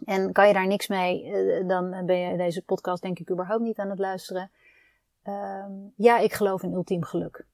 En 0.05 0.31
kan 0.31 0.47
je 0.47 0.53
daar 0.53 0.67
niks 0.67 0.87
mee, 0.87 1.23
eh, 1.23 1.67
dan 1.67 2.05
ben 2.05 2.17
je 2.17 2.37
deze 2.37 2.63
podcast 2.63 3.01
denk 3.01 3.19
ik 3.19 3.31
überhaupt 3.31 3.63
niet 3.63 3.77
aan 3.77 3.89
het 3.89 3.99
luisteren. 3.99 4.51
Ehm, 5.23 5.71
ja, 5.95 6.17
ik 6.17 6.33
geloof 6.33 6.63
in 6.63 6.73
ultiem 6.73 7.03
geluk. 7.03 7.45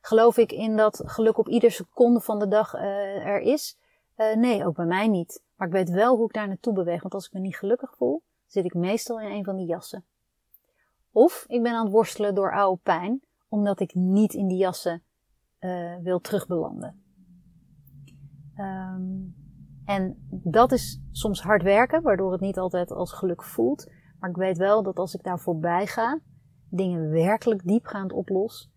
Geloof 0.00 0.36
ik 0.36 0.52
in 0.52 0.76
dat 0.76 1.02
geluk 1.04 1.38
op 1.38 1.48
ieder 1.48 1.70
seconde 1.70 2.20
van 2.20 2.38
de 2.38 2.48
dag 2.48 2.74
uh, 2.74 3.26
er 3.26 3.40
is? 3.40 3.78
Uh, 4.16 4.34
nee, 4.34 4.66
ook 4.66 4.76
bij 4.76 4.84
mij 4.84 5.08
niet. 5.08 5.42
Maar 5.56 5.66
ik 5.66 5.72
weet 5.72 5.90
wel 5.90 6.16
hoe 6.16 6.26
ik 6.26 6.32
daar 6.32 6.48
naartoe 6.48 6.72
beweeg. 6.72 7.02
Want 7.02 7.14
als 7.14 7.26
ik 7.26 7.32
me 7.32 7.40
niet 7.40 7.56
gelukkig 7.56 7.94
voel, 7.96 8.22
zit 8.46 8.64
ik 8.64 8.74
meestal 8.74 9.20
in 9.20 9.30
een 9.30 9.44
van 9.44 9.56
die 9.56 9.66
jassen. 9.66 10.04
Of 11.12 11.44
ik 11.48 11.62
ben 11.62 11.72
aan 11.72 11.84
het 11.84 11.92
worstelen 11.92 12.34
door 12.34 12.54
oude 12.54 12.80
pijn, 12.82 13.22
omdat 13.48 13.80
ik 13.80 13.94
niet 13.94 14.34
in 14.34 14.46
die 14.46 14.58
jassen 14.58 15.02
wil 16.02 16.20
terugbelanden. 16.20 17.02
Um, 18.58 19.35
en 19.86 20.28
dat 20.30 20.72
is 20.72 21.00
soms 21.12 21.42
hard 21.42 21.62
werken, 21.62 22.02
waardoor 22.02 22.32
het 22.32 22.40
niet 22.40 22.58
altijd 22.58 22.90
als 22.90 23.12
geluk 23.12 23.42
voelt. 23.42 23.90
Maar 24.20 24.30
ik 24.30 24.36
weet 24.36 24.58
wel 24.58 24.82
dat 24.82 24.98
als 24.98 25.14
ik 25.14 25.22
daar 25.22 25.38
voorbij 25.38 25.86
ga, 25.86 26.20
dingen 26.70 27.10
werkelijk 27.10 27.64
diepgaand 27.64 28.12
oplos, 28.12 28.70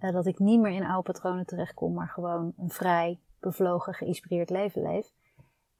uh, 0.00 0.12
dat 0.12 0.26
ik 0.26 0.38
niet 0.38 0.60
meer 0.60 0.72
in 0.72 0.86
oude 0.86 1.12
patronen 1.12 1.46
terechtkom, 1.46 1.94
maar 1.94 2.08
gewoon 2.08 2.52
een 2.56 2.70
vrij, 2.70 3.20
bevlogen, 3.40 3.94
geïnspireerd 3.94 4.50
leven 4.50 4.82
leef. 4.82 5.12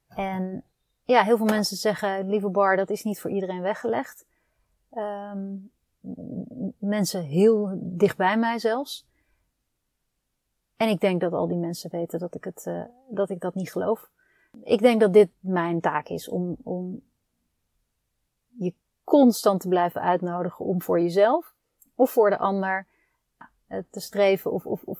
En 0.07 0.63
ja, 1.03 1.23
heel 1.23 1.37
veel 1.37 1.45
mensen 1.45 1.77
zeggen, 1.77 2.29
lieve 2.29 2.49
bar, 2.49 2.75
dat 2.75 2.89
is 2.89 3.03
niet 3.03 3.21
voor 3.21 3.31
iedereen 3.31 3.61
weggelegd. 3.61 4.25
Um, 4.91 5.71
mensen 6.79 7.23
heel 7.23 7.77
dichtbij 7.81 8.37
mij 8.37 8.59
zelfs. 8.59 9.07
En 10.77 10.89
ik 10.89 10.99
denk 10.99 11.21
dat 11.21 11.33
al 11.33 11.47
die 11.47 11.57
mensen 11.57 11.89
weten 11.89 12.19
dat 12.19 12.35
ik, 12.35 12.43
het, 12.43 12.65
uh, 12.67 12.83
dat, 13.09 13.29
ik 13.29 13.39
dat 13.39 13.55
niet 13.55 13.71
geloof. 13.71 14.09
Ik 14.63 14.79
denk 14.79 14.99
dat 14.99 15.13
dit 15.13 15.29
mijn 15.39 15.81
taak 15.81 16.07
is 16.07 16.29
om, 16.29 16.55
om 16.63 17.01
je 18.57 18.73
constant 19.03 19.61
te 19.61 19.67
blijven 19.67 20.01
uitnodigen 20.01 20.65
om 20.65 20.81
voor 20.81 20.99
jezelf 20.99 21.55
of 21.95 22.11
voor 22.11 22.29
de 22.29 22.37
ander 22.37 22.87
uh, 23.69 23.79
te 23.89 23.99
streven 23.99 24.51
of, 24.51 24.65
of, 24.65 24.83
of 24.83 24.99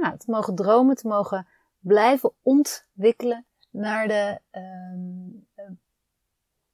ja, 0.00 0.16
te 0.16 0.30
mogen 0.30 0.54
dromen, 0.54 0.96
te 0.96 1.08
mogen 1.08 1.46
blijven 1.78 2.32
ontwikkelen 2.42 3.46
naar, 3.70 4.08
de, 4.08 4.40
uh, 4.52 5.70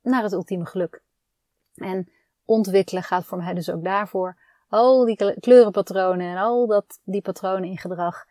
naar 0.02 0.22
het 0.22 0.32
ultieme 0.32 0.66
geluk. 0.66 1.02
En 1.74 2.08
ontwikkelen 2.44 3.02
gaat 3.02 3.24
voor 3.24 3.38
mij 3.38 3.54
dus 3.54 3.70
ook 3.70 3.84
daarvoor 3.84 4.36
al 4.68 5.04
die 5.04 5.38
kleurenpatronen 5.40 6.26
en 6.26 6.36
al 6.36 6.66
dat, 6.66 7.00
die 7.04 7.22
patronen 7.22 7.68
in 7.68 7.78
gedrag 7.78 8.26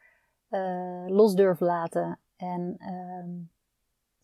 los 1.08 1.34
durven 1.34 1.66
laten 1.66 2.20
en 2.38 2.76
uh, 2.80 3.48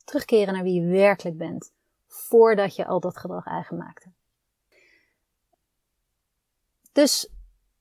terugkeren 0.03 0.53
naar 0.53 0.63
wie 0.63 0.81
je 0.81 0.87
werkelijk 0.87 1.37
bent, 1.37 1.73
voordat 2.07 2.75
je 2.75 2.85
al 2.85 2.99
dat 2.99 3.17
gedrag 3.17 3.45
eigen 3.45 3.77
maakte. 3.77 4.11
Dus 6.91 7.29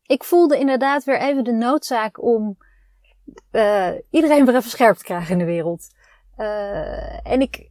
ik 0.03 0.25
voelde 0.25 0.59
inderdaad 0.59 1.05
weer 1.05 1.21
even 1.21 1.45
de 1.45 1.53
noodzaak 1.53 2.23
om 2.23 2.59
uh, 3.53 3.93
iedereen 4.11 4.47
weer 4.47 4.55
even 4.57 4.71
scherp 4.71 4.97
te 4.97 5.05
krijgen 5.05 5.33
in 5.33 5.39
de 5.39 5.45
wereld. 5.45 5.95
Uh, 6.39 7.27
en 7.27 7.41
ik 7.41 7.71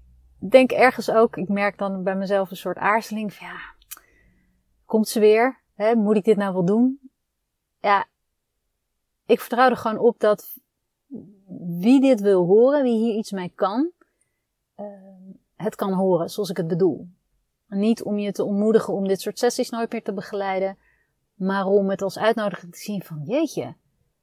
denk 0.50 0.72
ergens 0.72 1.10
ook, 1.12 1.38
ik 1.38 1.50
merk 1.50 1.78
dan 1.78 2.04
bij 2.04 2.16
mezelf 2.16 2.50
een 2.50 2.58
soort 2.58 2.78
aarzeling 2.78 3.34
van 3.34 3.48
ja, 3.48 3.60
komt 4.86 5.08
ze 5.08 5.20
weer? 5.20 5.60
Hè, 5.76 5.96
moet 5.96 6.16
ik 6.16 6.24
dit 6.24 6.38
nou 6.38 6.54
wel 6.54 6.66
doen? 6.66 7.12
Ja, 7.80 8.06
ik 9.26 9.40
vertrouw 9.40 9.70
er 9.70 9.78
gewoon 9.78 9.98
op 9.98 10.20
dat 10.20 10.58
wie 11.58 12.02
dit 12.02 12.22
wil 12.22 12.46
horen, 12.46 12.84
wie 12.84 12.98
hier 12.98 13.16
iets 13.16 13.32
mee 13.32 13.52
kan, 13.56 13.90
uh, 14.80 14.86
het 15.56 15.76
kan 15.76 15.94
horen 15.94 16.30
zoals 16.30 16.50
ik 16.50 16.58
het 16.58 16.68
bedoel. 16.68 17.08
Niet 17.68 18.04
om 18.04 18.18
je 18.18 18.32
te 18.32 18.44
ontmoedigen 18.44 18.94
om 18.94 19.08
dit 19.08 19.22
soort 19.22 19.40
sessies 19.40 19.70
nooit 19.70 19.92
meer 19.92 20.04
te 20.04 20.14
begeleiden, 20.14 20.78
maar 21.34 21.66
om 21.66 21.90
het 21.90 22.02
als 22.02 22.18
uitnodiging 22.18 22.72
te 22.72 22.80
zien 22.80 23.02
van 23.02 23.22
jeetje, 23.26 23.74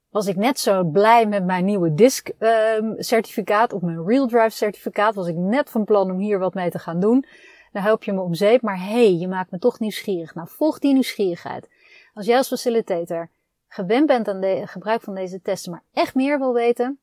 was 0.09 0.27
ik 0.27 0.35
net 0.35 0.59
zo 0.59 0.83
blij 0.83 1.27
met 1.27 1.45
mijn 1.45 1.65
nieuwe 1.65 1.93
DISC 1.93 2.31
uh, 2.39 2.93
certificaat 2.97 3.73
of 3.73 3.81
mijn 3.81 4.05
Real 4.05 4.27
Drive 4.27 4.49
certificaat, 4.49 5.15
was 5.15 5.27
ik 5.27 5.35
net 5.35 5.69
van 5.69 5.85
plan 5.85 6.11
om 6.11 6.17
hier 6.17 6.39
wat 6.39 6.53
mee 6.53 6.69
te 6.69 6.79
gaan 6.79 6.99
doen. 6.99 7.25
Dan 7.71 7.83
help 7.83 8.03
je 8.03 8.13
me 8.13 8.21
om 8.21 8.33
zeep, 8.33 8.61
maar 8.61 8.79
hey, 8.79 9.13
je 9.13 9.27
maakt 9.27 9.51
me 9.51 9.59
toch 9.59 9.79
nieuwsgierig. 9.79 10.35
Nou, 10.35 10.47
volg 10.47 10.79
die 10.79 10.93
nieuwsgierigheid. 10.93 11.69
Als 12.13 12.25
jij 12.25 12.37
als 12.37 12.47
facilitator 12.47 13.29
gewend 13.67 14.07
bent 14.07 14.27
aan 14.27 14.41
het 14.41 14.69
gebruik 14.69 15.01
van 15.01 15.15
deze 15.15 15.41
testen, 15.41 15.71
maar 15.71 15.83
echt 15.93 16.15
meer 16.15 16.39
wil 16.39 16.53
weten, 16.53 16.99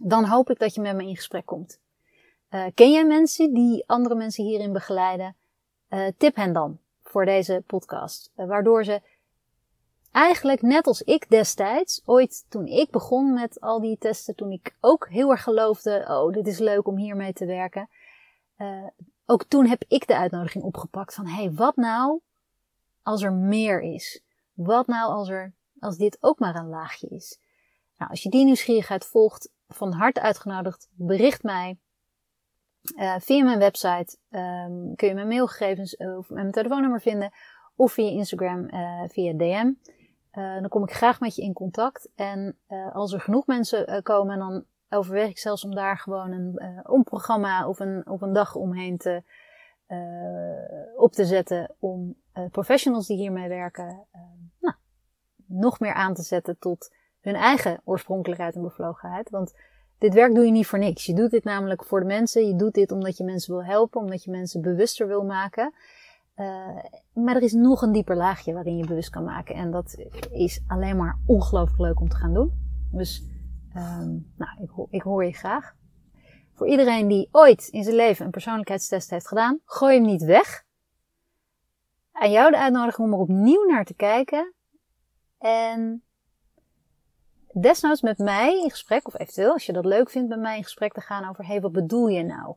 dan 0.00 0.24
hoop 0.24 0.50
ik 0.50 0.58
dat 0.58 0.74
je 0.74 0.80
met 0.80 0.96
me 0.96 1.06
in 1.06 1.16
gesprek 1.16 1.46
komt. 1.46 1.80
Uh, 2.50 2.66
ken 2.74 2.92
jij 2.92 3.06
mensen 3.06 3.54
die 3.54 3.84
andere 3.86 4.14
mensen 4.14 4.44
hierin 4.44 4.72
begeleiden? 4.72 5.36
Uh, 5.90 6.06
tip 6.16 6.36
hen 6.36 6.52
dan 6.52 6.78
voor 7.02 7.24
deze 7.24 7.62
podcast, 7.66 8.30
uh, 8.36 8.46
waardoor 8.46 8.84
ze 8.84 9.00
eigenlijk 10.10 10.62
net 10.62 10.86
als 10.86 11.02
ik 11.02 11.30
destijds, 11.30 12.02
ooit 12.04 12.44
toen 12.48 12.66
ik 12.66 12.90
begon 12.90 13.32
met 13.32 13.60
al 13.60 13.80
die 13.80 13.98
testen, 13.98 14.34
toen 14.34 14.52
ik 14.52 14.76
ook 14.80 15.08
heel 15.08 15.30
erg 15.30 15.42
geloofde, 15.42 16.04
oh, 16.08 16.32
dit 16.32 16.46
is 16.46 16.58
leuk 16.58 16.86
om 16.86 16.96
hiermee 16.96 17.32
te 17.32 17.46
werken. 17.46 17.88
ook 19.26 19.44
toen 19.44 19.66
heb 19.66 19.84
ik 19.88 20.06
de 20.06 20.16
uitnodiging 20.16 20.64
opgepakt 20.64 21.14
van, 21.14 21.26
hey, 21.26 21.52
wat 21.52 21.76
nou 21.76 22.20
als 23.02 23.22
er 23.22 23.32
meer 23.32 23.80
is? 23.80 24.22
Wat 24.52 24.86
nou 24.86 25.12
als 25.12 25.28
er, 25.28 25.52
als 25.80 25.96
dit 25.96 26.18
ook 26.20 26.38
maar 26.38 26.54
een 26.54 26.68
laagje 26.68 27.08
is? 27.08 27.38
Nou, 27.98 28.10
als 28.10 28.22
je 28.22 28.30
die 28.30 28.44
nieuwsgierigheid 28.44 29.06
volgt, 29.06 29.50
van 29.68 29.92
harte 29.92 30.20
uitgenodigd, 30.20 30.88
bericht 30.92 31.42
mij. 31.42 31.78
Uh, 32.96 33.14
via 33.18 33.44
mijn 33.44 33.58
website 33.58 34.16
um, 34.30 34.94
kun 34.96 35.08
je 35.08 35.14
mijn 35.14 35.28
mailgegevens 35.28 35.96
of 35.96 36.30
mijn 36.30 36.50
telefoonnummer 36.50 37.00
vinden. 37.00 37.32
Of 37.76 37.92
via 37.92 38.10
Instagram, 38.10 38.64
uh, 38.64 39.02
via 39.08 39.32
DM. 39.32 39.72
Dan 40.60 40.68
kom 40.68 40.82
ik 40.82 40.92
graag 40.92 41.20
met 41.20 41.34
je 41.34 41.42
in 41.42 41.52
contact. 41.52 42.08
En 42.14 42.58
als 42.92 43.12
er 43.12 43.20
genoeg 43.20 43.46
mensen 43.46 44.02
komen, 44.02 44.38
dan 44.38 44.64
overweeg 44.88 45.28
ik 45.28 45.38
zelfs 45.38 45.64
om 45.64 45.74
daar 45.74 45.98
gewoon 45.98 46.32
een, 46.32 46.62
een 46.82 47.02
programma 47.02 47.68
of 47.68 47.80
een, 47.80 48.06
of 48.06 48.20
een 48.20 48.32
dag 48.32 48.54
omheen 48.54 48.96
te, 48.96 49.22
op 50.96 51.12
te 51.12 51.24
zetten. 51.24 51.74
Om 51.78 52.16
professionals 52.50 53.06
die 53.06 53.16
hiermee 53.16 53.48
werken, 53.48 54.06
nou, 54.60 54.74
nog 55.46 55.80
meer 55.80 55.94
aan 55.94 56.14
te 56.14 56.22
zetten 56.22 56.58
tot 56.58 56.90
hun 57.24 57.34
eigen 57.34 57.80
oorspronkelijkheid 57.84 58.54
en 58.54 58.62
bevlogenheid. 58.62 59.30
Want 59.30 59.54
dit 59.98 60.14
werk 60.14 60.34
doe 60.34 60.44
je 60.44 60.50
niet 60.50 60.66
voor 60.66 60.78
niks. 60.78 61.06
Je 61.06 61.14
doet 61.14 61.30
dit 61.30 61.44
namelijk 61.44 61.84
voor 61.84 62.00
de 62.00 62.06
mensen. 62.06 62.46
Je 62.46 62.56
doet 62.56 62.74
dit 62.74 62.92
omdat 62.92 63.16
je 63.16 63.24
mensen 63.24 63.54
wil 63.54 63.64
helpen, 63.64 64.00
omdat 64.00 64.24
je 64.24 64.30
mensen 64.30 64.62
bewuster 64.62 65.06
wil 65.06 65.24
maken. 65.24 65.74
Uh, 66.36 66.78
maar 67.12 67.36
er 67.36 67.42
is 67.42 67.52
nog 67.52 67.82
een 67.82 67.92
dieper 67.92 68.16
laagje 68.16 68.52
waarin 68.52 68.76
je 68.76 68.86
bewust 68.86 69.10
kan 69.10 69.24
maken. 69.24 69.54
En 69.54 69.70
dat 69.70 70.06
is 70.30 70.62
alleen 70.66 70.96
maar 70.96 71.18
ongelooflijk 71.26 71.80
leuk 71.80 72.00
om 72.00 72.08
te 72.08 72.16
gaan 72.16 72.34
doen. 72.34 72.52
Dus 72.92 73.24
um, 73.76 74.32
nou, 74.36 74.62
ik, 74.62 74.70
ik 74.90 75.02
hoor 75.02 75.24
je 75.24 75.32
graag. 75.32 75.74
Voor 76.54 76.68
iedereen 76.68 77.08
die 77.08 77.28
ooit 77.32 77.68
in 77.68 77.82
zijn 77.82 77.96
leven 77.96 78.24
een 78.24 78.30
persoonlijkheidstest 78.30 79.10
heeft 79.10 79.28
gedaan, 79.28 79.60
gooi 79.64 79.94
hem 79.94 80.04
niet 80.04 80.24
weg. 80.24 80.64
Aan 82.12 82.30
jou 82.30 82.50
de 82.50 82.58
uitnodiging 82.58 83.06
om 83.06 83.12
er 83.14 83.20
opnieuw 83.20 83.66
naar 83.66 83.84
te 83.84 83.94
kijken. 83.94 84.54
En 85.38 86.02
desnoods 87.60 88.00
met 88.00 88.18
mij 88.18 88.62
in 88.62 88.70
gesprek, 88.70 89.06
of 89.06 89.18
eventueel 89.18 89.52
als 89.52 89.66
je 89.66 89.72
dat 89.72 89.84
leuk 89.84 90.10
vindt, 90.10 90.28
met 90.28 90.40
mij 90.40 90.56
in 90.56 90.62
gesprek 90.62 90.92
te 90.92 91.00
gaan 91.00 91.28
over, 91.28 91.46
hé, 91.46 91.60
wat 91.60 91.72
bedoel 91.72 92.06
je 92.06 92.22
nou? 92.22 92.54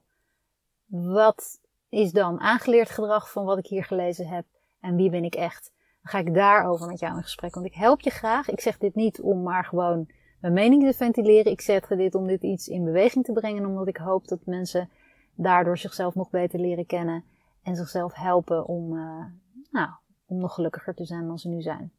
Wat 0.85 1.59
is 1.89 2.11
dan 2.11 2.39
aangeleerd 2.39 2.89
gedrag 2.89 3.31
van 3.31 3.45
wat 3.45 3.57
ik 3.57 3.67
hier 3.67 3.83
gelezen 3.83 4.27
heb 4.27 4.45
en 4.79 4.95
wie 4.95 5.09
ben 5.09 5.23
ik 5.23 5.35
echt? 5.35 5.71
Dan 6.01 6.11
ga 6.11 6.19
ik 6.19 6.33
daarover 6.33 6.87
met 6.87 6.99
jou 6.99 7.15
in 7.15 7.23
gesprek, 7.23 7.53
want 7.53 7.65
ik 7.65 7.73
help 7.73 8.01
je 8.01 8.09
graag. 8.09 8.49
Ik 8.49 8.59
zeg 8.59 8.77
dit 8.77 8.95
niet 8.95 9.21
om 9.21 9.43
maar 9.43 9.65
gewoon 9.65 10.07
mijn 10.39 10.53
mening 10.53 10.83
te 10.83 10.93
ventileren. 10.93 11.51
Ik 11.51 11.61
zeg 11.61 11.87
dit 11.87 12.15
om 12.15 12.27
dit 12.27 12.43
iets 12.43 12.67
in 12.67 12.83
beweging 12.83 13.25
te 13.25 13.31
brengen, 13.31 13.65
omdat 13.65 13.87
ik 13.87 13.97
hoop 13.97 14.27
dat 14.27 14.45
mensen 14.45 14.89
daardoor 15.35 15.77
zichzelf 15.77 16.15
nog 16.15 16.29
beter 16.29 16.59
leren 16.59 16.85
kennen 16.85 17.23
en 17.63 17.75
zichzelf 17.75 18.13
helpen 18.13 18.65
om, 18.65 18.93
uh, 18.93 19.25
nou, 19.71 19.89
om 20.25 20.37
nog 20.37 20.53
gelukkiger 20.53 20.93
te 20.93 21.05
zijn 21.05 21.27
dan 21.27 21.39
ze 21.39 21.49
nu 21.49 21.61
zijn. 21.61 21.91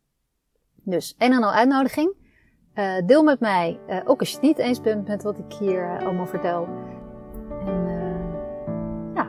Dus, 0.74 1.14
een 1.18 1.32
en 1.32 1.42
al 1.42 1.53
uitnodiging. 1.53 2.27
Uh, 2.78 2.92
deel 3.06 3.22
met 3.22 3.40
mij, 3.40 3.78
uh, 3.90 3.96
ook 4.04 4.20
als 4.20 4.28
je 4.28 4.34
het 4.34 4.44
niet 4.44 4.58
eens 4.58 4.80
bent 4.80 5.08
met 5.08 5.22
wat 5.22 5.38
ik 5.38 5.58
hier 5.58 5.82
uh, 5.82 6.06
allemaal 6.06 6.26
vertel. 6.26 6.68
En 7.66 7.86
ja, 9.14 9.28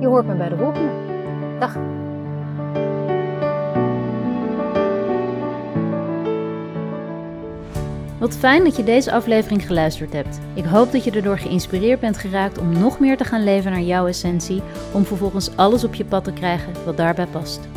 je 0.00 0.06
hoort 0.06 0.26
me 0.26 0.34
bij 0.34 0.48
de 0.48 0.56
volgende. 0.56 0.90
Dag. 1.58 1.76
Wat 8.18 8.36
fijn 8.36 8.64
dat 8.64 8.76
je 8.76 8.84
deze 8.84 9.12
aflevering 9.12 9.66
geluisterd 9.66 10.12
hebt. 10.12 10.40
Ik 10.54 10.64
hoop 10.64 10.92
dat 10.92 11.04
je 11.04 11.10
erdoor 11.10 11.38
geïnspireerd 11.38 12.00
bent 12.00 12.16
geraakt 12.16 12.58
om 12.58 12.78
nog 12.78 12.98
meer 13.00 13.16
te 13.16 13.24
gaan 13.24 13.44
leven 13.44 13.70
naar 13.70 13.80
jouw 13.80 14.06
essentie, 14.06 14.62
om 14.92 15.04
vervolgens 15.04 15.56
alles 15.56 15.84
op 15.84 15.94
je 15.94 16.04
pad 16.04 16.24
te 16.24 16.32
krijgen 16.32 16.72
wat 16.84 16.96
daarbij 16.96 17.26
past. 17.26 17.68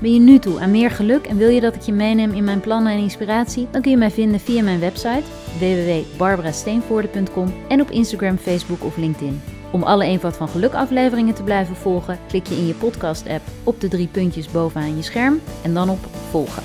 Ben 0.00 0.12
je 0.12 0.20
nu 0.20 0.38
toe 0.38 0.60
aan 0.60 0.70
meer 0.70 0.90
geluk 0.90 1.26
en 1.26 1.36
wil 1.36 1.48
je 1.48 1.60
dat 1.60 1.74
ik 1.74 1.80
je 1.80 1.92
meeneem 1.92 2.32
in 2.32 2.44
mijn 2.44 2.60
plannen 2.60 2.92
en 2.92 2.98
inspiratie? 2.98 3.68
Dan 3.70 3.82
kun 3.82 3.90
je 3.90 3.96
mij 3.96 4.10
vinden 4.10 4.40
via 4.40 4.62
mijn 4.62 4.80
website 4.80 5.22
www.barbarasteenvoorde.com 5.58 7.54
en 7.68 7.80
op 7.80 7.90
Instagram, 7.90 8.36
Facebook 8.36 8.84
of 8.84 8.96
LinkedIn. 8.96 9.40
Om 9.72 9.82
alle 9.82 10.04
Eenvoud 10.04 10.36
van 10.36 10.48
Geluk 10.48 10.74
afleveringen 10.74 11.34
te 11.34 11.42
blijven 11.42 11.76
volgen, 11.76 12.18
klik 12.28 12.46
je 12.46 12.54
in 12.54 12.66
je 12.66 12.74
podcast-app 12.74 13.42
op 13.64 13.80
de 13.80 13.88
drie 13.88 14.06
puntjes 14.06 14.50
bovenaan 14.50 14.96
je 14.96 15.02
scherm 15.02 15.40
en 15.62 15.74
dan 15.74 15.90
op 15.90 16.06
volgen. 16.30 16.62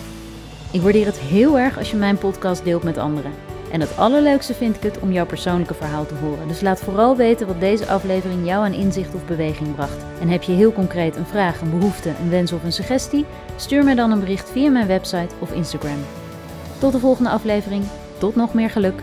Ik 0.71 0.81
waardeer 0.81 1.05
het 1.05 1.19
heel 1.19 1.59
erg 1.59 1.77
als 1.77 1.91
je 1.91 1.97
mijn 1.97 2.17
podcast 2.17 2.63
deelt 2.63 2.83
met 2.83 2.97
anderen. 2.97 3.31
En 3.73 3.81
het 3.81 3.97
allerleukste 3.97 4.53
vind 4.53 4.75
ik 4.75 4.83
het 4.83 4.99
om 4.99 5.11
jouw 5.11 5.25
persoonlijke 5.25 5.73
verhaal 5.73 6.05
te 6.05 6.13
horen. 6.13 6.47
Dus 6.47 6.61
laat 6.61 6.79
vooral 6.79 7.15
weten 7.15 7.47
wat 7.47 7.59
deze 7.59 7.87
aflevering 7.87 8.45
jou 8.45 8.65
aan 8.65 8.73
inzicht 8.73 9.15
of 9.15 9.25
beweging 9.25 9.75
bracht. 9.75 10.05
En 10.21 10.29
heb 10.29 10.43
je 10.43 10.51
heel 10.51 10.73
concreet 10.73 11.15
een 11.15 11.25
vraag, 11.25 11.61
een 11.61 11.79
behoefte, 11.79 12.09
een 12.09 12.29
wens 12.29 12.51
of 12.51 12.63
een 12.63 12.71
suggestie? 12.71 13.25
Stuur 13.55 13.83
mij 13.83 13.95
dan 13.95 14.11
een 14.11 14.19
bericht 14.19 14.49
via 14.49 14.69
mijn 14.69 14.87
website 14.87 15.35
of 15.39 15.53
Instagram. 15.53 15.97
Tot 16.79 16.91
de 16.91 16.99
volgende 16.99 17.29
aflevering. 17.29 17.83
Tot 18.17 18.35
nog 18.35 18.53
meer 18.53 18.69
geluk. 18.69 19.01